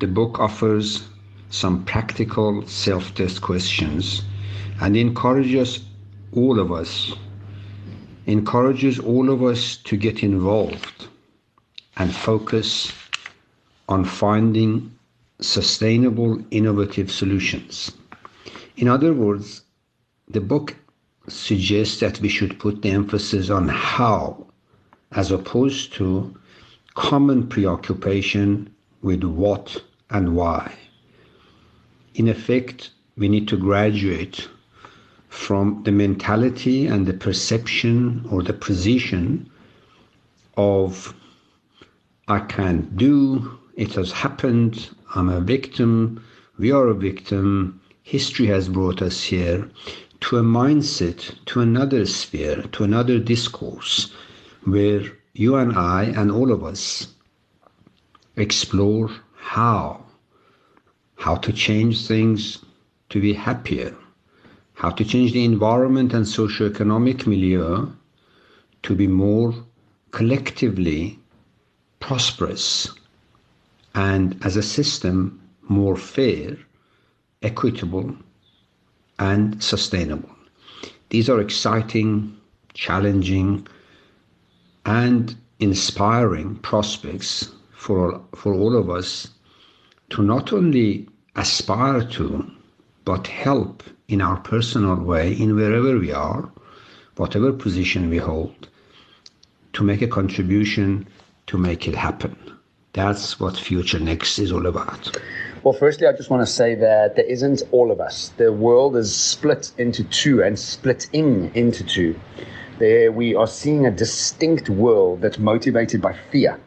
the 0.00 0.06
book 0.06 0.38
offers 0.38 1.08
some 1.50 1.84
practical 1.84 2.66
self 2.66 3.14
test 3.14 3.40
questions 3.40 4.22
and 4.80 4.96
encourages 4.96 5.84
all 6.32 6.58
of 6.58 6.72
us 6.72 7.12
encourages 8.26 8.98
all 8.98 9.30
of 9.30 9.42
us 9.42 9.76
to 9.76 9.96
get 9.96 10.22
involved 10.22 11.08
and 11.96 12.14
focus 12.14 12.90
on 13.88 14.04
finding 14.04 14.90
sustainable 15.40 16.42
innovative 16.50 17.10
solutions 17.10 17.92
in 18.76 18.88
other 18.88 19.12
words 19.12 19.62
the 20.28 20.40
book 20.40 20.76
suggests 21.28 22.00
that 22.00 22.20
we 22.20 22.28
should 22.28 22.58
put 22.58 22.82
the 22.82 22.90
emphasis 22.90 23.50
on 23.50 23.68
how 23.68 24.46
as 25.12 25.30
opposed 25.30 25.92
to 25.92 26.34
common 26.94 27.46
preoccupation 27.46 28.72
with 29.02 29.22
what 29.22 29.82
and 30.10 30.34
why. 30.34 30.72
In 32.14 32.28
effect, 32.28 32.90
we 33.16 33.28
need 33.28 33.48
to 33.48 33.56
graduate 33.56 34.48
from 35.28 35.82
the 35.84 35.92
mentality 35.92 36.86
and 36.86 37.06
the 37.06 37.14
perception 37.14 38.24
or 38.30 38.42
the 38.42 38.52
position 38.52 39.50
of 40.56 41.14
I 42.28 42.38
can't 42.40 42.96
do, 42.96 43.58
it 43.76 43.94
has 43.94 44.12
happened, 44.12 44.88
I'm 45.14 45.28
a 45.28 45.40
victim, 45.40 46.24
we 46.58 46.70
are 46.70 46.88
a 46.88 46.94
victim, 46.94 47.80
history 48.02 48.46
has 48.46 48.68
brought 48.68 49.02
us 49.02 49.22
here, 49.22 49.68
to 50.24 50.38
a 50.38 50.42
mindset, 50.42 51.34
to 51.44 51.60
another 51.60 52.06
sphere, 52.06 52.62
to 52.72 52.82
another 52.82 53.18
discourse 53.18 54.10
where 54.64 55.02
you 55.34 55.56
and 55.56 55.76
I 55.76 56.04
and 56.04 56.30
all 56.30 56.50
of 56.50 56.64
us 56.64 57.08
explore 58.36 59.10
how 59.36 60.02
how 61.16 61.34
to 61.36 61.52
change 61.52 62.06
things 62.06 62.64
to 63.10 63.20
be 63.20 63.34
happier, 63.34 63.94
how 64.72 64.88
to 64.90 65.04
change 65.04 65.34
the 65.34 65.44
environment 65.44 66.14
and 66.14 66.26
socio-economic 66.26 67.26
milieu 67.26 67.86
to 68.82 68.94
be 68.94 69.06
more 69.06 69.54
collectively 70.10 71.18
prosperous 72.00 72.90
and 73.94 74.42
as 74.42 74.56
a 74.56 74.62
system 74.62 75.38
more 75.68 75.96
fair, 75.96 76.56
equitable, 77.42 78.16
and 79.24 79.62
sustainable. 79.62 80.28
These 81.08 81.30
are 81.30 81.40
exciting, 81.40 82.36
challenging, 82.74 83.66
and 84.84 85.34
inspiring 85.60 86.56
prospects 86.56 87.50
for, 87.72 88.20
for 88.34 88.52
all 88.52 88.76
of 88.76 88.90
us 88.90 89.28
to 90.10 90.22
not 90.22 90.52
only 90.52 91.08
aspire 91.36 92.04
to, 92.16 92.50
but 93.04 93.26
help 93.26 93.82
in 94.08 94.20
our 94.20 94.36
personal 94.40 94.96
way 94.96 95.32
in 95.32 95.56
wherever 95.56 95.98
we 95.98 96.12
are, 96.12 96.50
whatever 97.16 97.52
position 97.52 98.10
we 98.10 98.18
hold, 98.18 98.68
to 99.72 99.82
make 99.82 100.02
a 100.02 100.08
contribution 100.20 101.06
to 101.46 101.56
make 101.56 101.88
it 101.88 101.94
happen. 101.94 102.36
That's 102.92 103.40
what 103.40 103.56
Future 103.56 103.98
Next 103.98 104.38
is 104.38 104.52
all 104.52 104.66
about. 104.66 105.18
Well, 105.64 105.72
firstly, 105.72 106.06
I 106.06 106.12
just 106.12 106.28
want 106.28 106.46
to 106.46 106.52
say 106.52 106.74
that 106.74 107.16
there 107.16 107.24
isn't 107.24 107.62
all 107.70 107.90
of 107.90 107.98
us. 107.98 108.34
The 108.36 108.52
world 108.52 108.96
is 108.96 109.16
split 109.16 109.72
into 109.78 110.04
two 110.04 110.42
and 110.42 110.58
splitting 110.58 111.50
into 111.54 111.82
two. 111.82 112.20
There, 112.78 113.10
we 113.10 113.34
are 113.34 113.46
seeing 113.46 113.86
a 113.86 113.90
distinct 113.90 114.68
world 114.68 115.22
that's 115.22 115.38
motivated 115.38 116.02
by 116.02 116.18
fear. 116.30 116.60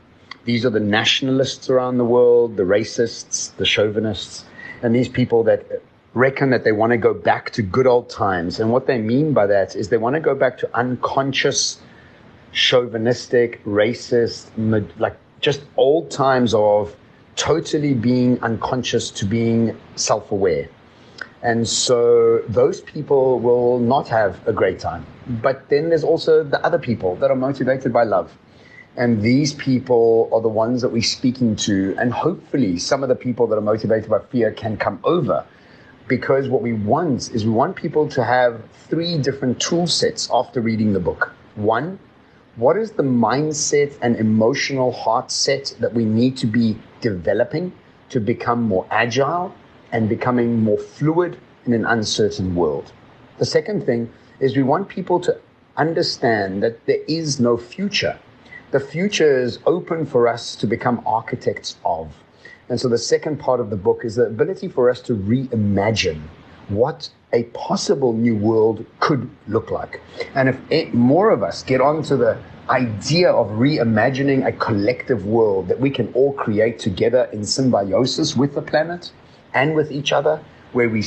These 0.46 0.66
are 0.66 0.72
the 0.72 0.80
nationalists 0.80 1.70
around 1.70 2.00
the 2.00 2.06
world, 2.06 2.58
the 2.58 2.64
racists, 2.64 3.56
the 3.58 3.68
chauvinists, 3.68 4.46
and 4.82 4.96
these 4.96 5.10
people 5.10 5.44
that 5.44 5.64
reckon 6.16 6.50
that 6.50 6.64
they 6.64 6.72
want 6.72 6.90
to 6.90 6.98
go 6.98 7.14
back 7.14 7.52
to 7.52 7.62
good 7.62 7.86
old 7.86 8.10
times. 8.10 8.60
And 8.60 8.72
what 8.72 8.88
they 8.88 8.98
mean 8.98 9.32
by 9.32 9.46
that 9.46 9.76
is 9.76 9.90
they 9.90 9.98
want 9.98 10.16
to 10.16 10.20
go 10.20 10.34
back 10.34 10.58
to 10.58 10.76
unconscious, 10.76 11.80
chauvinistic, 12.52 13.64
racist, 13.64 14.48
like 14.98 15.18
just 15.40 15.62
old 15.76 16.10
times 16.10 16.56
of 16.56 16.96
totally 17.38 17.94
being 17.94 18.42
unconscious 18.44 19.10
to 19.12 19.26
being 19.26 19.80
self 19.96 20.32
aware. 20.32 20.68
And 21.44 21.68
so 21.68 22.40
those 22.50 22.82
people 22.82 23.40
will 23.40 23.80
not 23.80 24.08
have 24.10 24.46
a 24.48 24.52
great 24.52 24.80
time. 24.80 25.06
But 25.42 25.70
then 25.70 25.90
there's 25.90 26.04
also 26.04 26.44
the 26.44 26.64
other 26.66 26.80
people 26.80 27.16
that 27.18 27.32
are 27.32 27.36
motivated 27.36 27.94
by 27.94 28.04
love. 28.04 28.36
And 28.98 29.22
these 29.22 29.54
people 29.54 30.28
are 30.34 30.42
the 30.42 30.50
ones 30.50 30.82
that 30.82 30.90
we're 30.90 31.04
speaking 31.04 31.56
to. 31.58 31.96
And 32.00 32.12
hopefully, 32.12 32.80
some 32.80 33.04
of 33.04 33.10
the 33.10 33.16
people 33.16 33.46
that 33.48 33.56
are 33.56 33.62
motivated 33.62 34.10
by 34.10 34.20
fear 34.20 34.52
can 34.52 34.76
come 34.76 35.00
over. 35.04 35.46
Because 36.08 36.50
what 36.50 36.64
we 36.64 36.74
want 36.74 37.30
is 37.32 37.46
we 37.46 37.52
want 37.52 37.76
people 37.76 38.08
to 38.10 38.24
have 38.24 38.64
three 38.90 39.18
different 39.20 39.60
tool 39.60 39.86
sets 39.86 40.28
after 40.34 40.62
reading 40.62 40.94
the 40.94 41.00
book. 41.00 41.32
One, 41.56 42.00
what 42.56 42.76
is 42.76 42.92
the 42.92 43.04
mindset 43.04 43.96
and 44.02 44.16
emotional 44.16 44.92
heart 44.92 45.30
set 45.30 45.76
that 45.80 45.94
we 45.94 46.06
need 46.06 46.36
to 46.38 46.48
be 46.48 46.76
developing 47.02 47.72
to 48.10 48.20
become 48.20 48.64
more 48.64 48.86
agile 48.92 49.54
and 49.92 50.10
becoming 50.10 50.62
more 50.62 50.78
fluid 50.78 51.38
in 51.66 51.74
an 51.74 51.86
uncertain 51.86 52.56
world? 52.56 52.92
The 53.38 53.46
second 53.46 53.86
thing 53.86 54.12
is 54.40 54.56
we 54.56 54.64
want 54.64 54.88
people 54.88 55.20
to 55.22 55.40
understand 55.76 56.64
that 56.64 56.86
there 56.86 57.02
is 57.08 57.40
no 57.40 57.58
future 57.58 58.18
the 58.72 58.80
future 58.82 59.40
is 59.40 59.60
open 59.66 60.06
for 60.06 60.28
us 60.28 60.54
to 60.58 60.68
become 60.68 61.02
architects 61.06 61.78
of. 61.86 62.14
And 62.68 62.80
so 62.80 62.90
the 62.90 62.98
second 62.98 63.40
part 63.40 63.62
of 63.62 63.70
the 63.70 63.78
book 63.78 64.02
is 64.04 64.16
the 64.16 64.26
ability 64.26 64.68
for 64.68 64.90
us 64.90 65.00
to 65.02 65.16
reimagine 65.16 66.22
what 66.68 67.10
a 67.32 67.44
possible 67.44 68.12
new 68.12 68.36
world 68.36 68.86
could 69.00 69.30
look 69.48 69.72
like. 69.72 70.02
And 70.36 70.50
if 70.70 70.94
more 70.94 71.30
of 71.30 71.44
us 71.44 71.64
get 71.64 71.80
onto 71.80 72.18
the 72.18 72.38
idea 72.70 73.32
of 73.32 73.48
reimagining 73.52 74.46
a 74.46 74.52
collective 74.52 75.26
world 75.26 75.68
that 75.68 75.80
we 75.80 75.90
can 75.90 76.12
all 76.14 76.34
create 76.34 76.80
together 76.80 77.30
in 77.32 77.46
symbiosis 77.46 78.36
with 78.36 78.54
the 78.56 78.62
planet 78.62 79.12
and 79.54 79.76
with 79.76 79.92
each 79.92 80.12
other, 80.12 80.42
where 80.74 80.90
we 80.90 81.04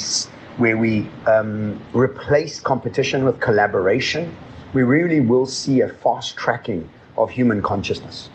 where 0.57 0.77
we 0.77 1.09
um, 1.27 1.81
replace 1.95 2.61
competition 2.61 3.25
with 3.25 3.41
collaboration, 3.41 4.35
we 4.75 4.83
really 4.83 5.21
will 5.21 5.47
see 5.47 5.81
a 5.81 5.89
fast 5.89 6.37
tracking 6.37 6.89
of 7.17 7.31
human 7.31 7.63
consciousness. 7.63 8.29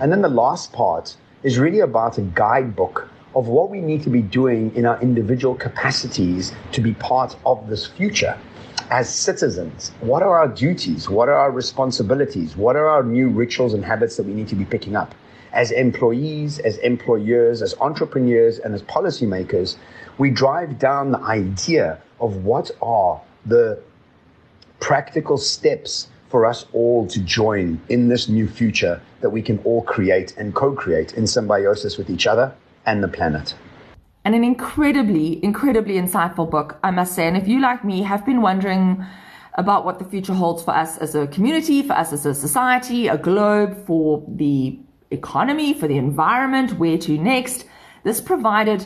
And 0.00 0.10
then 0.10 0.22
the 0.22 0.28
last 0.28 0.72
part 0.72 1.16
is 1.42 1.58
really 1.58 1.80
about 1.80 2.18
a 2.18 2.22
guidebook 2.22 3.08
of 3.34 3.48
what 3.48 3.70
we 3.70 3.80
need 3.80 4.02
to 4.02 4.10
be 4.10 4.22
doing 4.22 4.74
in 4.74 4.86
our 4.86 5.00
individual 5.00 5.54
capacities 5.54 6.52
to 6.72 6.80
be 6.80 6.94
part 6.94 7.36
of 7.44 7.68
this 7.68 7.86
future. 7.86 8.36
As 8.90 9.14
citizens, 9.14 9.92
what 10.00 10.22
are 10.22 10.38
our 10.38 10.48
duties? 10.48 11.10
What 11.10 11.28
are 11.28 11.34
our 11.34 11.50
responsibilities? 11.50 12.56
What 12.56 12.74
are 12.74 12.88
our 12.88 13.02
new 13.02 13.28
rituals 13.28 13.74
and 13.74 13.84
habits 13.84 14.16
that 14.16 14.22
we 14.24 14.32
need 14.32 14.48
to 14.48 14.54
be 14.54 14.64
picking 14.64 14.96
up? 14.96 15.14
As 15.52 15.70
employees, 15.72 16.58
as 16.60 16.78
employers, 16.78 17.60
as 17.60 17.74
entrepreneurs, 17.82 18.58
and 18.58 18.74
as 18.74 18.82
policymakers, 18.84 19.76
we 20.16 20.30
drive 20.30 20.78
down 20.78 21.12
the 21.12 21.20
idea 21.20 22.00
of 22.18 22.44
what 22.44 22.70
are 22.80 23.20
the 23.44 23.78
practical 24.80 25.36
steps 25.36 26.08
for 26.30 26.46
us 26.46 26.64
all 26.72 27.06
to 27.08 27.20
join 27.20 27.78
in 27.90 28.08
this 28.08 28.26
new 28.26 28.48
future 28.48 29.02
that 29.20 29.28
we 29.28 29.42
can 29.42 29.58
all 29.64 29.82
create 29.82 30.34
and 30.38 30.54
co 30.54 30.72
create 30.72 31.12
in 31.12 31.26
symbiosis 31.26 31.98
with 31.98 32.08
each 32.08 32.26
other 32.26 32.54
and 32.86 33.04
the 33.04 33.08
planet. 33.08 33.54
And 34.28 34.34
an 34.34 34.44
incredibly, 34.44 35.42
incredibly 35.42 35.94
insightful 35.94 36.50
book, 36.50 36.78
I 36.84 36.90
must 36.90 37.14
say. 37.14 37.26
And 37.26 37.34
if 37.34 37.48
you, 37.48 37.62
like 37.62 37.82
me, 37.82 38.02
have 38.02 38.26
been 38.26 38.42
wondering 38.42 39.02
about 39.54 39.86
what 39.86 39.98
the 39.98 40.04
future 40.04 40.34
holds 40.34 40.62
for 40.62 40.72
us 40.72 40.98
as 40.98 41.14
a 41.14 41.26
community, 41.28 41.80
for 41.80 41.94
us 41.94 42.12
as 42.12 42.26
a 42.26 42.34
society, 42.34 43.08
a 43.08 43.16
globe, 43.16 43.86
for 43.86 44.22
the 44.28 44.78
economy, 45.10 45.72
for 45.72 45.88
the 45.88 45.96
environment, 45.96 46.74
where 46.74 46.98
to 46.98 47.16
next, 47.16 47.64
this 48.04 48.20
provided 48.20 48.84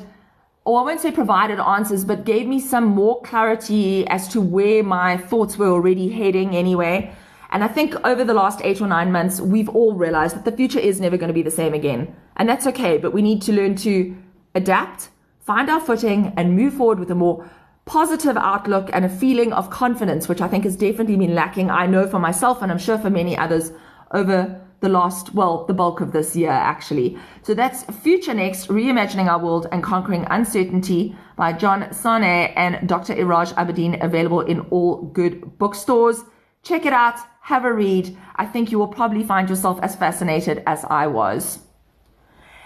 or 0.65 0.79
I 0.79 0.85
won't 0.85 1.01
say 1.01 1.11
provided 1.11 1.59
answers, 1.59 2.05
but 2.05 2.25
gave 2.25 2.47
me 2.47 2.61
some 2.61 2.85
more 2.85 3.21
clarity 3.23 4.07
as 4.07 4.29
to 4.29 4.41
where 4.41 4.85
my 4.85 5.17
thoughts 5.17 5.59
were 5.59 5.71
already 5.71 6.09
heading 6.09 6.55
anyway. 6.55 7.13
And 7.51 7.65
I 7.65 7.67
think 7.67 7.97
over 8.05 8.23
the 8.23 8.33
last 8.33 8.61
eight 8.63 8.81
or 8.81 8.87
nine 8.87 9.11
months, 9.11 9.41
we've 9.41 9.69
all 9.71 9.95
realized 9.95 10.37
that 10.37 10.45
the 10.45 10.53
future 10.53 10.79
is 10.79 11.01
never 11.01 11.17
going 11.17 11.35
to 11.35 11.35
be 11.35 11.43
the 11.43 11.51
same 11.51 11.75
again. 11.75 12.15
And 12.37 12.49
that's 12.49 12.69
okay, 12.69 12.97
but 12.97 13.13
we 13.13 13.23
need 13.23 13.43
to 13.43 13.53
learn 13.53 13.75
to 13.79 14.17
adapt, 14.55 15.09
find 15.45 15.69
our 15.69 15.81
footing, 15.81 16.33
and 16.37 16.57
move 16.57 16.75
forward 16.75 16.99
with 16.99 17.11
a 17.11 17.15
more 17.15 17.49
positive 17.85 18.37
outlook 18.37 18.89
and 18.93 19.05
a 19.05 19.09
feeling 19.09 19.53
of 19.53 19.71
confidence, 19.71 20.29
which 20.29 20.41
I 20.41 20.49
think 20.49 20.65
has 20.65 20.77
definitely 20.77 21.17
been 21.17 21.35
lacking. 21.35 21.71
I 21.71 21.87
know 21.87 22.07
for 22.07 22.19
myself, 22.19 22.63
and 22.63 22.71
I'm 22.71 22.79
sure 22.79 22.99
for 22.99 23.11
many 23.11 23.37
others 23.37 23.73
over 24.13 24.61
the 24.81 24.89
last, 24.89 25.35
well, 25.35 25.65
the 25.67 25.75
bulk 25.75 26.01
of 26.01 26.13
this 26.13 26.35
year, 26.35 26.51
actually. 26.51 27.17
So 27.43 27.55
that's 27.55 27.85
Future 28.03 28.35
Next, 28.35 28.69
Reimagining 28.69 29.27
Our 29.27 29.39
World 29.39 29.67
and 29.71 29.83
Conquering 29.83 30.27
Uncertainty 30.31 31.17
by 31.37 31.53
John 31.53 31.83
Sanei 31.91 32.53
and 32.57 32.89
Dr. 32.89 33.15
Iraj 33.15 33.55
Abedian, 33.55 34.03
available 34.03 34.41
in 34.41 34.61
all 34.71 35.03
good 35.03 35.59
bookstores. 35.59 36.25
Check 36.63 36.85
it 36.87 36.93
out 36.93 37.19
have 37.43 37.65
a 37.65 37.73
read. 37.73 38.17
I 38.37 38.47
think 38.47 38.71
you 38.71 38.79
will 38.79 38.89
probably 38.89 39.25
find 39.25 39.51
yourself 39.51 39.79
as 39.83 39.97
fascinated 39.97 40.63
as 40.67 40.85
I 40.89 41.09
was. 41.09 41.59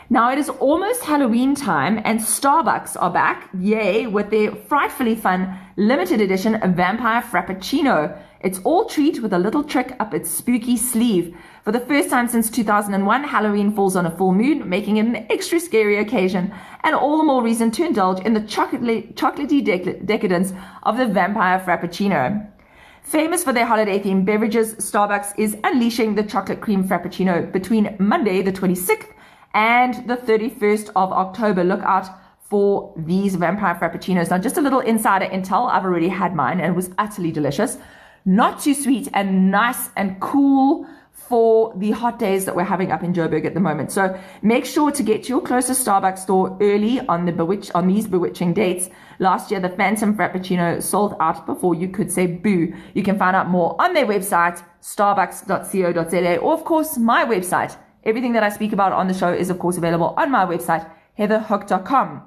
Now 0.08 0.30
it 0.30 0.38
is 0.38 0.48
almost 0.48 1.02
Halloween 1.02 1.56
time 1.56 2.00
and 2.04 2.20
Starbucks 2.20 2.96
are 3.00 3.10
back, 3.10 3.50
yay, 3.58 4.06
with 4.06 4.30
their 4.30 4.54
frightfully 4.54 5.16
fun 5.16 5.58
limited 5.76 6.20
edition 6.20 6.60
Vampire 6.76 7.20
Frappuccino. 7.20 8.16
It's 8.40 8.60
all 8.60 8.84
treat 8.84 9.20
with 9.20 9.32
a 9.32 9.38
little 9.38 9.64
trick 9.64 9.96
up 9.98 10.14
its 10.14 10.30
spooky 10.30 10.76
sleeve. 10.76 11.36
For 11.64 11.72
the 11.72 11.80
first 11.80 12.08
time 12.08 12.28
since 12.28 12.50
2001, 12.50 13.25
Halloween 13.25 13.75
falls 13.75 13.96
on 13.96 14.06
a 14.06 14.16
full 14.16 14.32
moon, 14.32 14.68
making 14.68 14.98
it 14.98 15.06
an 15.06 15.26
extra 15.28 15.58
scary 15.58 15.98
occasion, 15.98 16.54
and 16.84 16.94
all 16.94 17.18
the 17.18 17.25
more 17.25 17.42
reason 17.42 17.72
to 17.72 17.84
indulge 17.84 18.25
in 18.25 18.32
the 18.32 18.40
chocolatey, 18.42 19.12
chocolatey 19.14 20.06
decadence 20.06 20.52
of 20.84 20.98
the 20.98 21.06
Vampire 21.06 21.58
Frappuccino. 21.58 22.48
Famous 23.02 23.42
for 23.42 23.52
their 23.52 23.66
holiday 23.66 23.98
themed 23.98 24.25
beverages, 24.25 24.75
Starbucks 24.76 25.36
is 25.36 25.56
unleashing 25.64 26.14
the 26.14 26.22
chocolate 26.22 26.60
cream 26.60 26.84
frappuccino 26.84 27.50
between 27.50 27.96
Monday, 27.98 28.42
the 28.42 28.52
26th, 28.52 29.08
and 29.56 30.06
the 30.06 30.16
31st 30.18 30.90
of 30.94 31.10
October. 31.12 31.64
Look 31.64 31.80
out 31.82 32.06
for 32.48 32.92
these 32.96 33.34
vampire 33.34 33.75
frappuccinos. 33.75 34.30
Now, 34.30 34.38
just 34.38 34.58
a 34.58 34.60
little 34.60 34.80
insider 34.80 35.26
intel 35.26 35.68
I've 35.68 35.84
already 35.84 36.08
had 36.08 36.36
mine 36.36 36.60
and 36.60 36.72
it 36.72 36.76
was 36.76 36.90
utterly 36.98 37.32
delicious. 37.32 37.78
Not 38.25 38.60
too 38.60 38.75
sweet 38.75 39.08
and 39.14 39.50
nice 39.50 39.88
and 39.96 40.20
cool 40.20 40.86
for 41.10 41.72
the 41.76 41.90
hot 41.92 42.18
days 42.18 42.44
that 42.44 42.54
we're 42.54 42.64
having 42.64 42.92
up 42.92 43.02
in 43.02 43.14
Joburg 43.14 43.46
at 43.46 43.54
the 43.54 43.60
moment. 43.60 43.90
So 43.90 44.20
make 44.42 44.64
sure 44.64 44.92
to 44.92 45.02
get 45.02 45.25
to 45.25 45.28
your 45.30 45.40
closest 45.40 45.84
Starbucks 45.84 46.18
store 46.18 46.56
early 46.60 47.00
on 47.08 47.25
the 47.25 47.32
bewitch 47.32 47.70
on 47.75 47.88
these 47.88 48.06
bewitching 48.06 48.52
dates. 48.52 48.90
Last 49.18 49.50
year, 49.50 49.58
the 49.58 49.70
Phantom 49.70 50.14
Frappuccino 50.14 50.82
sold 50.82 51.16
out 51.18 51.46
before 51.46 51.75
you 51.75 51.88
could 51.88 52.12
say 52.12 52.26
boo. 52.26 52.75
You 52.94 53.02
can 53.02 53.18
find 53.18 53.34
out 53.34 53.48
more 53.48 53.80
on 53.80 53.94
their 53.94 54.06
website, 54.06 54.62
starbucks.co.za, 54.82 56.36
or 56.36 56.52
of 56.52 56.64
course, 56.64 56.98
my 56.98 57.25
website. 57.25 57.76
Everything 58.06 58.32
that 58.34 58.44
I 58.44 58.48
speak 58.48 58.72
about 58.72 58.92
on 58.92 59.08
the 59.08 59.14
show 59.14 59.32
is, 59.32 59.50
of 59.50 59.58
course, 59.58 59.76
available 59.76 60.14
on 60.16 60.30
my 60.30 60.46
website, 60.46 60.88
heatherhook.com. 61.18 62.22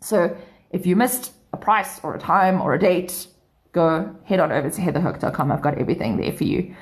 So 0.00 0.36
if 0.70 0.86
you 0.86 0.94
missed 0.94 1.32
a 1.52 1.56
price 1.56 2.00
or 2.04 2.14
a 2.14 2.20
time 2.20 2.60
or 2.60 2.72
a 2.74 2.78
date, 2.78 3.26
go 3.72 4.14
head 4.24 4.38
on 4.38 4.52
over 4.52 4.70
to 4.70 4.80
heatherhook.com. 4.80 5.50
I've 5.50 5.60
got 5.60 5.76
everything 5.76 6.18
there 6.18 6.32
for 6.32 6.44
you. 6.44 6.74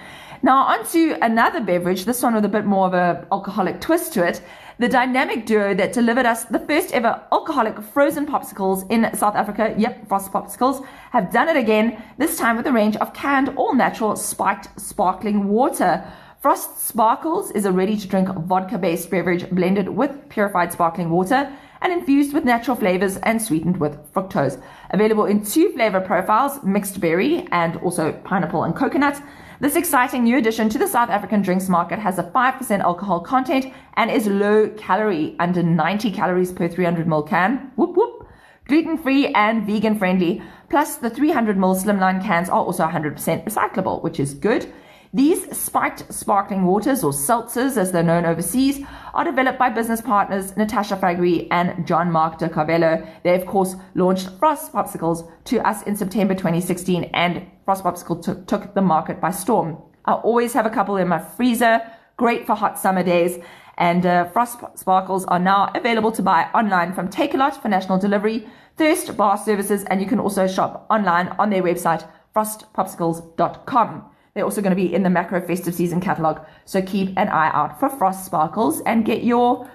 Now, 0.42 0.58
onto 0.66 1.16
another 1.22 1.60
beverage, 1.60 2.04
this 2.04 2.22
one 2.22 2.34
with 2.34 2.44
a 2.44 2.49
bit 2.49 2.66
more 2.66 2.86
of 2.86 2.94
a 2.94 3.26
alcoholic 3.32 3.80
twist 3.80 4.12
to 4.14 4.26
it. 4.26 4.42
The 4.78 4.88
dynamic 4.88 5.46
duo 5.46 5.72
that 5.75 5.94
delivered 5.94 6.26
us 6.26 6.44
the 6.44 6.58
first 6.58 6.92
ever 6.92 7.22
alcoholic 7.32 7.80
frozen 7.80 8.26
popsicles 8.26 8.88
in 8.90 9.10
South 9.14 9.34
Africa, 9.34 9.75
yep, 9.78 10.06
Frost 10.06 10.30
Popsicles, 10.30 10.86
have 11.12 11.32
done 11.32 11.49
it 11.49 11.56
again, 11.56 12.02
this 12.18 12.36
time 12.36 12.58
with 12.58 12.66
a 12.66 12.72
range 12.72 12.96
of 12.96 13.14
canned, 13.14 13.49
all 13.56 13.75
natural, 13.75 14.14
spiked 14.14 14.78
sparkling 14.78 15.49
water. 15.49 16.04
Frost 16.47 16.78
Sparkles 16.80 17.50
is 17.50 17.65
a 17.65 17.73
ready 17.73 17.97
to 17.97 18.06
drink 18.06 18.28
vodka 18.28 18.78
based 18.78 19.11
beverage 19.11 19.50
blended 19.50 19.89
with 19.89 20.28
purified 20.28 20.73
sparkling 20.73 21.11
water 21.11 21.52
and 21.80 21.93
infused 21.93 22.32
with 22.32 22.45
natural 22.45 22.76
flavors 22.76 23.17
and 23.17 23.43
sweetened 23.43 23.78
with 23.78 23.99
fructose. 24.13 24.63
Available 24.91 25.25
in 25.25 25.45
two 25.45 25.73
flavor 25.73 26.00
profiles, 26.00 26.63
mixed 26.63 27.00
berry 27.00 27.49
and 27.50 27.78
also 27.78 28.13
pineapple 28.23 28.63
and 28.63 28.76
coconut. 28.76 29.21
This 29.59 29.75
exciting 29.75 30.23
new 30.23 30.39
addition 30.39 30.69
to 30.69 30.78
the 30.78 30.87
South 30.87 31.11
African 31.11 31.43
drinks 31.43 31.69
market 31.69 31.99
has 31.99 32.17
a 32.17 32.23
5% 32.23 32.78
alcohol 32.78 33.19
content 33.19 33.75
and 33.95 34.09
is 34.09 34.28
low 34.28 34.69
calorie, 34.76 35.35
under 35.41 35.65
90 35.65 36.13
calories 36.13 36.52
per 36.52 36.69
300 36.69 37.09
ml 37.09 37.28
can. 37.28 37.73
Whoop 37.75 37.97
whoop. 37.97 38.28
Gluten 38.69 38.99
free 38.99 39.26
and 39.35 39.67
vegan 39.67 39.99
friendly. 39.99 40.41
Plus, 40.71 40.99
the 40.99 41.11
300 41.11 41.56
ml 41.56 41.82
slimline 41.82 42.23
cans 42.23 42.49
are 42.49 42.65
also 42.65 42.87
100% 42.87 43.17
recyclable, 43.45 44.00
which 44.00 44.21
is 44.21 44.32
good. 44.32 44.73
These 45.14 45.56
spiked 45.56 46.12
sparkling 46.12 46.64
waters, 46.64 47.04
or 47.04 47.12
seltzers 47.12 47.76
as 47.76 47.92
they're 47.92 48.02
known 48.02 48.25
overseas, 48.25 48.84
are 49.14 49.25
developed 49.25 49.58
by 49.58 49.71
business 49.71 50.00
partners 50.00 50.56
Natasha 50.56 50.97
Faggri 50.97 51.49
and 51.50 51.86
John 51.86 52.10
Mark 52.10 52.38
de 52.38 52.49
Carvello. 52.49 53.06
They, 53.23 53.34
of 53.34 53.47
course, 53.47 53.76
launched 53.95 54.30
Frost 54.38 54.73
Popsicles 54.73 55.30
to 55.45 55.66
us 55.66 55.82
in 55.84 55.97
September 55.97 56.34
2016, 56.34 57.04
and 57.14 57.47
Frost 57.64 57.84
Popsicle 57.84 58.25
t- 58.25 58.45
took 58.47 58.75
the 58.75 58.82
market 58.82 59.21
by 59.21 59.30
storm. 59.30 59.78
I 60.04 60.14
always 60.14 60.52
have 60.52 60.66
a 60.66 60.71
couple 60.71 60.97
in 60.97 61.08
my 61.08 61.19
freezer, 61.19 61.80
great 62.16 62.47
for 62.47 62.54
hot 62.54 62.78
summer 62.78 63.02
days. 63.02 63.38
And 63.78 64.06
uh, 64.06 64.25
Frost 64.26 64.58
Sparkles 64.75 65.25
are 65.26 65.38
now 65.38 65.71
available 65.75 66.12
to 66.12 66.23
buy 66.23 66.49
online 66.54 66.95
from 66.95 67.08
Takealot 67.08 67.60
for 67.60 67.69
national 67.69 67.99
delivery, 67.99 68.49
Thirst 68.76 69.16
Bar 69.16 69.36
Services, 69.38 69.84
and 69.84 70.00
you 70.00 70.06
can 70.06 70.19
also 70.19 70.47
shop 70.47 70.86
online 70.90 71.28
on 71.38 71.50
their 71.50 71.62
website, 71.62 72.08
frostpopsicles.com. 72.34 74.10
They're 74.36 74.44
also 74.44 74.60
going 74.60 74.76
to 74.76 74.76
be 74.76 74.94
in 74.94 75.02
the 75.02 75.08
Makro 75.08 75.44
festive 75.46 75.75
season 75.75 75.99
catalog. 75.99 76.44
So 76.66 76.82
keep 76.82 77.08
an 77.16 77.28
eye 77.28 77.50
out 77.54 77.80
for 77.80 77.88
Frost 77.88 78.26
Sparkles 78.26 78.82
and 78.84 79.02
get 79.02 79.25
your 79.25 79.66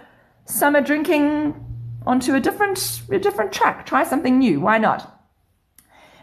summer 0.46 0.82
drinking 0.82 1.56
onto 2.06 2.36
a 2.36 2.40
different 2.40 3.02
a 3.10 3.18
different 3.18 3.52
track. 3.52 3.88
Try 3.88 4.04
something 4.04 4.38
new. 4.38 4.62
Why 4.62 4.78
not? 4.78 5.20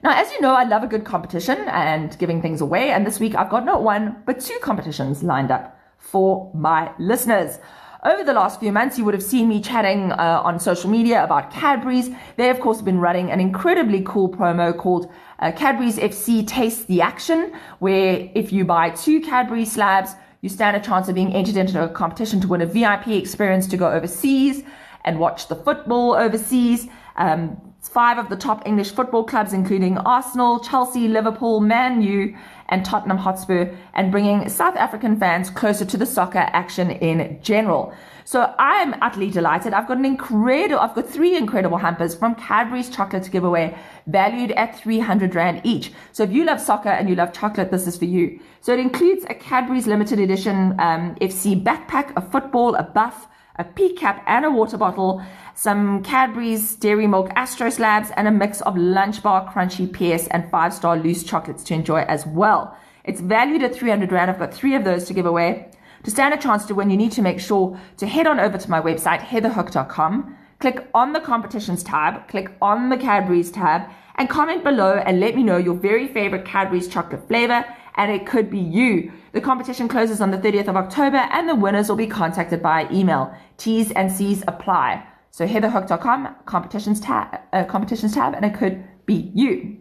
Now, 0.04 0.12
as 0.12 0.30
you 0.30 0.40
know, 0.40 0.54
I 0.54 0.62
love 0.62 0.84
a 0.84 0.86
good 0.86 1.04
competition 1.04 1.58
and 1.68 2.16
giving 2.20 2.40
things 2.40 2.60
away. 2.60 2.90
And 2.90 3.04
this 3.04 3.18
week 3.18 3.34
I've 3.34 3.50
got 3.50 3.64
not 3.64 3.82
one, 3.82 4.22
but 4.24 4.38
two 4.38 4.58
competitions 4.62 5.24
lined 5.24 5.50
up 5.50 5.76
for 5.98 6.52
my 6.54 6.92
listeners. 7.00 7.58
Over 8.04 8.22
the 8.22 8.32
last 8.32 8.60
few 8.60 8.70
months, 8.70 8.96
you 8.96 9.04
would 9.04 9.14
have 9.14 9.24
seen 9.24 9.48
me 9.48 9.60
chatting 9.60 10.12
uh, 10.12 10.40
on 10.44 10.60
social 10.60 10.88
media 10.88 11.24
about 11.24 11.50
Cadbury's. 11.50 12.10
They, 12.36 12.48
of 12.48 12.60
course, 12.60 12.78
have 12.78 12.84
been 12.84 13.00
running 13.00 13.32
an 13.32 13.40
incredibly 13.40 14.02
cool 14.02 14.28
promo 14.28 14.76
called 14.76 15.10
uh, 15.40 15.50
Cadbury's 15.50 15.98
FC 15.98 16.46
Taste 16.46 16.86
the 16.86 17.02
Action, 17.02 17.52
where 17.80 18.30
if 18.36 18.52
you 18.52 18.64
buy 18.64 18.90
two 18.90 19.20
Cadbury 19.20 19.64
slabs, 19.64 20.12
you 20.42 20.48
stand 20.48 20.76
a 20.76 20.80
chance 20.80 21.08
of 21.08 21.16
being 21.16 21.34
entered 21.34 21.56
into 21.56 21.82
a 21.82 21.88
competition 21.88 22.40
to 22.40 22.46
win 22.46 22.60
a 22.60 22.66
VIP 22.66 23.08
experience 23.08 23.66
to 23.66 23.76
go 23.76 23.90
overseas 23.90 24.62
and 25.04 25.18
watch 25.18 25.48
the 25.48 25.56
football 25.56 26.14
overseas. 26.14 26.86
Um, 27.16 27.60
five 27.82 28.18
of 28.18 28.28
the 28.28 28.36
top 28.36 28.64
English 28.64 28.92
football 28.92 29.24
clubs, 29.24 29.52
including 29.52 29.98
Arsenal, 29.98 30.60
Chelsea, 30.60 31.08
Liverpool, 31.08 31.58
Man 31.60 32.00
U, 32.02 32.36
and 32.68 32.84
Tottenham 32.84 33.18
Hotspur, 33.18 33.74
and 33.94 34.12
bringing 34.12 34.48
South 34.48 34.76
African 34.76 35.18
fans 35.18 35.50
closer 35.50 35.84
to 35.84 35.96
the 35.96 36.06
soccer 36.06 36.38
action 36.52 36.90
in 36.90 37.38
general. 37.42 37.94
So 38.24 38.54
I'm 38.58 38.94
utterly 39.00 39.30
delighted. 39.30 39.72
I've 39.72 39.88
got 39.88 39.96
an 39.96 40.04
incredible, 40.04 40.78
I've 40.78 40.94
got 40.94 41.08
three 41.08 41.34
incredible 41.34 41.78
hampers 41.78 42.14
from 42.14 42.34
Cadbury's 42.34 42.90
chocolate 42.90 43.30
Giveaway 43.30 43.74
valued 44.06 44.50
at 44.50 44.78
300 44.78 45.34
Rand 45.34 45.62
each. 45.64 45.92
So 46.12 46.24
if 46.24 46.30
you 46.30 46.44
love 46.44 46.60
soccer 46.60 46.90
and 46.90 47.08
you 47.08 47.14
love 47.14 47.32
chocolate, 47.32 47.70
this 47.70 47.86
is 47.86 47.96
for 47.96 48.04
you. 48.04 48.38
So 48.60 48.74
it 48.74 48.80
includes 48.80 49.24
a 49.30 49.34
Cadbury's 49.34 49.86
limited 49.86 50.18
edition 50.18 50.78
um, 50.78 51.14
FC 51.22 51.62
backpack, 51.62 52.12
a 52.16 52.20
football, 52.20 52.74
a 52.74 52.82
buff, 52.82 53.28
a 53.58 53.64
pea 53.64 53.92
cap 53.94 54.22
and 54.26 54.44
a 54.44 54.50
water 54.50 54.76
bottle, 54.76 55.22
some 55.54 56.02
Cadbury's 56.02 56.76
Dairy 56.76 57.06
Milk 57.06 57.30
Astro 57.34 57.70
Slabs, 57.70 58.10
and 58.16 58.28
a 58.28 58.30
mix 58.30 58.60
of 58.62 58.76
Lunch 58.76 59.22
Bar 59.22 59.52
Crunchie 59.52 59.92
PS 59.92 60.28
and 60.28 60.48
five 60.50 60.72
star 60.72 60.96
loose 60.96 61.24
chocolates 61.24 61.64
to 61.64 61.74
enjoy 61.74 62.02
as 62.02 62.24
well. 62.26 62.76
It's 63.04 63.20
valued 63.20 63.62
at 63.62 63.74
300 63.74 64.12
Rand. 64.12 64.30
I've 64.30 64.38
got 64.38 64.54
three 64.54 64.74
of 64.74 64.84
those 64.84 65.04
to 65.06 65.14
give 65.14 65.26
away. 65.26 65.70
To 66.04 66.10
stand 66.10 66.32
a 66.32 66.36
chance 66.36 66.64
to 66.66 66.74
win, 66.74 66.90
you 66.90 66.96
need 66.96 67.12
to 67.12 67.22
make 67.22 67.40
sure 67.40 67.78
to 67.96 68.06
head 68.06 68.26
on 68.28 68.38
over 68.38 68.56
to 68.56 68.70
my 68.70 68.80
website, 68.80 69.18
heatherhook.com, 69.20 70.36
click 70.60 70.86
on 70.94 71.12
the 71.12 71.20
competitions 71.20 71.82
tab, 71.82 72.28
click 72.28 72.52
on 72.62 72.88
the 72.88 72.96
Cadbury's 72.96 73.50
tab, 73.50 73.90
and 74.14 74.28
comment 74.28 74.62
below 74.62 74.94
and 74.94 75.20
let 75.20 75.34
me 75.34 75.42
know 75.42 75.56
your 75.56 75.74
very 75.74 76.06
favorite 76.08 76.44
Cadbury's 76.44 76.88
chocolate 76.88 77.26
flavor 77.26 77.64
and 77.98 78.10
it 78.10 78.26
could 78.26 78.48
be 78.48 78.58
you. 78.58 79.12
The 79.32 79.40
competition 79.40 79.88
closes 79.88 80.20
on 80.22 80.30
the 80.30 80.38
30th 80.38 80.68
of 80.68 80.76
October 80.76 81.18
and 81.18 81.48
the 81.48 81.54
winners 81.54 81.88
will 81.88 81.96
be 81.96 82.06
contacted 82.06 82.62
by 82.62 82.88
email. 82.90 83.34
T's 83.58 83.90
and 83.90 84.10
C's 84.10 84.42
apply. 84.48 85.04
So 85.30 85.46
heatherhook.com, 85.46 86.36
competitions 86.46 87.00
tab, 87.00 87.40
uh, 87.52 87.64
competitions 87.64 88.14
tab, 88.14 88.34
and 88.34 88.44
it 88.44 88.54
could 88.54 88.82
be 89.04 89.30
you. 89.34 89.76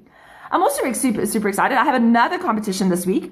I'm 0.52 0.62
also 0.62 0.92
super, 0.94 1.26
super 1.26 1.48
excited. 1.48 1.78
I 1.78 1.86
have 1.86 1.96
another 1.96 2.38
competition 2.38 2.90
this 2.90 3.06
week. 3.06 3.32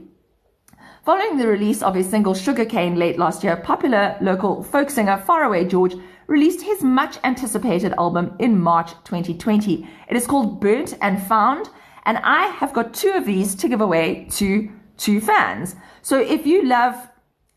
Following 1.04 1.38
the 1.38 1.48
release 1.48 1.84
of 1.84 1.94
his 1.94 2.10
single 2.10 2.34
Sugarcane 2.34 2.96
late 2.96 3.20
last 3.20 3.44
year, 3.44 3.58
popular 3.58 4.18
local 4.22 4.64
folk 4.64 4.90
singer 4.90 5.22
Faraway 5.26 5.66
George 5.66 5.96
released 6.28 6.62
his 6.62 6.84
much 6.84 7.18
anticipated 7.24 7.94
album 7.98 8.36
in 8.40 8.60
March 8.60 8.92
2020. 9.04 9.88
It 10.10 10.18
is 10.18 10.26
called 10.26 10.60
Burnt 10.60 10.98
and 11.02 11.22
Found, 11.28 11.70
and 12.06 12.18
I 12.20 12.48
have 12.48 12.74
got 12.74 12.94
two 12.94 13.12
of 13.12 13.26
these 13.26 13.56
to 13.56 13.68
give 13.68 13.82
away 13.82 14.28
to 14.32 14.70
two 14.98 15.20
fans. 15.20 15.76
So 16.02 16.20
if 16.20 16.46
you 16.46 16.64
love, 16.66 16.96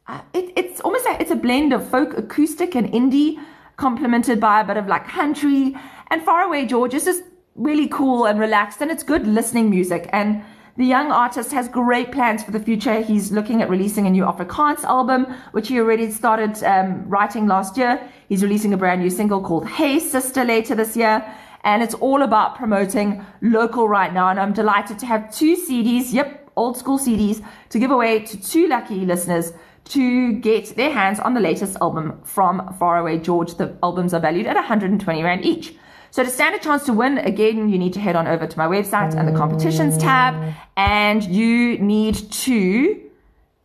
uh, 0.07 0.23
it, 0.33 0.53
it's 0.57 0.81
almost 0.81 1.05
like 1.05 1.21
it's 1.21 1.31
a 1.31 1.37
blend 1.37 1.73
of 1.73 1.87
folk 1.89 2.17
acoustic 2.17 2.75
and 2.75 2.91
indie, 2.93 3.39
complemented 3.77 4.41
by 4.41 4.61
a 4.61 4.65
bit 4.65 4.77
of 4.77 4.87
like 4.87 5.07
country. 5.07 5.77
And 6.11 6.23
Faraway 6.23 6.67
George 6.67 6.95
is 6.95 7.05
just 7.05 7.23
really 7.55 7.89
cool 7.89 8.25
and 8.25 8.41
relaxed, 8.41 8.81
and 8.81 8.91
it's 8.91 9.03
good 9.03 9.27
listening 9.27 9.69
music. 9.69 10.09
And 10.13 10.43
the 10.79 10.87
young 10.87 11.11
artist 11.11 11.51
has 11.53 11.69
great 11.69 12.13
plans 12.13 12.43
for 12.45 12.53
the 12.53 12.61
future. 12.61 13.01
He's 13.01 13.33
looking 13.33 13.63
at 13.63 13.69
releasing 13.69 14.07
a 14.07 14.11
new 14.11 14.23
Afrikaans 14.23 14.85
album, 14.85 15.27
which 15.51 15.69
he 15.69 15.81
already 15.81 16.11
started 16.11 16.63
um, 16.63 17.07
writing 17.09 17.49
last 17.49 17.77
year. 17.77 18.01
He's 18.29 18.43
releasing 18.43 18.73
a 18.73 18.77
brand 18.77 19.01
new 19.01 19.11
single 19.11 19.43
called 19.43 19.67
Hey 19.67 19.99
Sister 19.99 20.45
later 20.45 20.77
this 20.77 20.97
year. 20.97 21.23
And 21.65 21.83
it's 21.83 21.95
all 21.95 22.23
about 22.23 22.57
promoting 22.57 23.25
local 23.43 23.89
right 23.89 24.13
now. 24.13 24.29
And 24.29 24.39
I'm 24.39 24.53
delighted 24.53 24.99
to 25.01 25.07
have 25.07 25.35
two 25.35 25.57
CDs, 25.57 26.13
yep, 26.13 26.51
old 26.57 26.77
school 26.77 26.99
CDs, 26.99 27.45
to 27.71 27.79
give 27.79 27.91
away 27.91 28.21
to 28.21 28.41
two 28.41 28.69
lucky 28.69 29.05
listeners 29.05 29.53
to 29.85 30.33
get 30.35 30.77
their 30.77 30.93
hands 30.93 31.19
on 31.19 31.35
the 31.35 31.41
latest 31.41 31.77
album 31.81 32.21
from 32.25 32.75
Faraway 32.79 33.19
George. 33.19 33.55
The 33.55 33.77
albums 33.83 34.13
are 34.15 34.21
valued 34.21 34.47
at 34.47 34.55
120 34.55 35.23
Rand 35.23 35.45
each. 35.45 35.75
So 36.11 36.25
to 36.25 36.31
stand 36.31 36.55
a 36.55 36.59
chance 36.59 36.85
to 36.87 36.93
win, 36.93 37.19
again, 37.19 37.69
you 37.69 37.79
need 37.79 37.93
to 37.95 38.01
head 38.01 38.17
on 38.17 38.27
over 38.27 38.47
to 38.47 38.59
my 38.59 38.67
website 38.67 39.15
and 39.15 39.29
the 39.29 39.37
competitions 39.37 39.99
tab, 39.99 40.55
and 40.77 41.23
you 41.25 41.79
need 41.79 42.15
to 42.15 43.08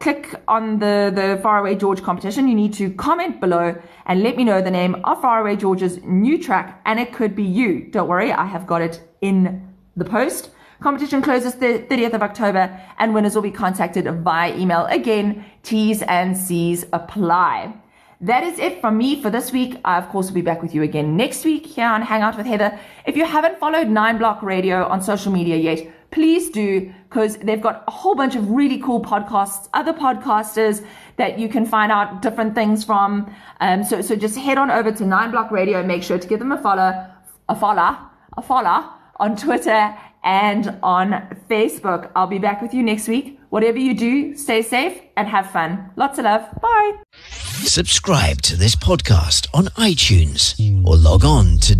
click 0.03 0.35
on 0.49 0.79
the, 0.79 1.11
the 1.15 1.39
Faraway 1.41 1.75
George 1.75 2.03
competition. 2.03 2.49
You 2.49 2.55
need 2.55 2.73
to 2.73 2.91
comment 2.91 3.39
below 3.39 3.81
and 4.05 4.21
let 4.21 4.35
me 4.35 4.43
know 4.43 4.61
the 4.61 4.69
name 4.69 4.95
of 5.05 5.21
Faraway 5.21 5.55
George's 5.55 6.03
new 6.03 6.37
track, 6.37 6.81
and 6.85 6.99
it 6.99 7.13
could 7.13 7.37
be 7.37 7.43
you. 7.43 7.85
Don't 7.89 8.09
worry, 8.09 8.29
I 8.33 8.45
have 8.45 8.67
got 8.67 8.81
it 8.81 9.01
in 9.21 9.65
the 9.95 10.03
post. 10.03 10.49
Competition 10.81 11.21
closes 11.21 11.55
the 11.55 11.85
30th 11.89 12.15
of 12.15 12.21
October, 12.21 12.77
and 12.99 13.13
winners 13.13 13.33
will 13.33 13.41
be 13.41 13.51
contacted 13.51 14.05
via 14.25 14.53
email. 14.57 14.85
Again, 14.87 15.45
T's 15.63 16.01
and 16.01 16.35
C's 16.35 16.85
apply. 16.91 17.73
That 18.19 18.43
is 18.43 18.59
it 18.59 18.81
from 18.81 18.97
me 18.97 19.21
for 19.21 19.29
this 19.29 19.53
week. 19.53 19.79
I, 19.85 19.97
of 19.97 20.09
course, 20.09 20.27
will 20.27 20.35
be 20.35 20.41
back 20.41 20.61
with 20.61 20.75
you 20.75 20.83
again 20.83 21.15
next 21.15 21.45
week 21.45 21.65
here 21.65 21.87
on 21.87 22.01
Hangout 22.01 22.35
with 22.35 22.45
Heather. 22.45 22.77
If 23.05 23.15
you 23.15 23.25
haven't 23.25 23.57
followed 23.57 23.87
Nine 23.87 24.17
Block 24.17 24.43
Radio 24.43 24.85
on 24.85 25.01
social 25.01 25.31
media 25.31 25.55
yet, 25.55 25.87
please 26.13 26.49
do 26.49 26.93
because 27.09 27.37
they've 27.37 27.61
got 27.61 27.83
a 27.87 27.91
whole 27.91 28.15
bunch 28.15 28.35
of 28.35 28.49
really 28.49 28.79
cool 28.79 29.01
podcasts, 29.01 29.67
other 29.73 29.93
podcasters 29.93 30.85
that 31.17 31.39
you 31.39 31.49
can 31.49 31.65
find 31.65 31.91
out 31.91 32.21
different 32.21 32.55
things 32.55 32.83
from. 32.83 33.33
Um, 33.59 33.83
so, 33.83 34.01
so 34.01 34.15
just 34.15 34.37
head 34.37 34.57
on 34.57 34.71
over 34.71 34.91
to 34.91 35.05
Nine 35.05 35.31
Block 35.31 35.51
Radio. 35.51 35.79
and 35.79 35.87
Make 35.87 36.03
sure 36.03 36.19
to 36.19 36.27
give 36.27 36.39
them 36.39 36.51
a 36.51 36.61
follow, 36.61 37.07
a 37.49 37.55
follow, 37.55 37.97
a 38.37 38.41
follow 38.41 38.89
on 39.17 39.35
Twitter 39.35 39.95
and 40.23 40.77
on 40.81 41.11
Facebook. 41.49 42.11
I'll 42.15 42.27
be 42.27 42.39
back 42.39 42.61
with 42.61 42.73
you 42.73 42.83
next 42.83 43.07
week. 43.07 43.39
Whatever 43.49 43.77
you 43.77 43.93
do, 43.93 44.35
stay 44.35 44.61
safe 44.61 44.99
and 45.17 45.27
have 45.27 45.51
fun. 45.51 45.91
Lots 45.95 46.17
of 46.17 46.25
love. 46.25 46.47
Bye. 46.61 46.93
Subscribe 47.29 48.41
to 48.43 48.55
this 48.55 48.75
podcast 48.75 49.47
on 49.53 49.65
iTunes 49.77 50.59
or 50.85 50.95
log 50.95 51.25
on 51.25 51.57
to 51.59 51.75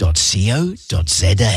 co.za. 0.00 1.50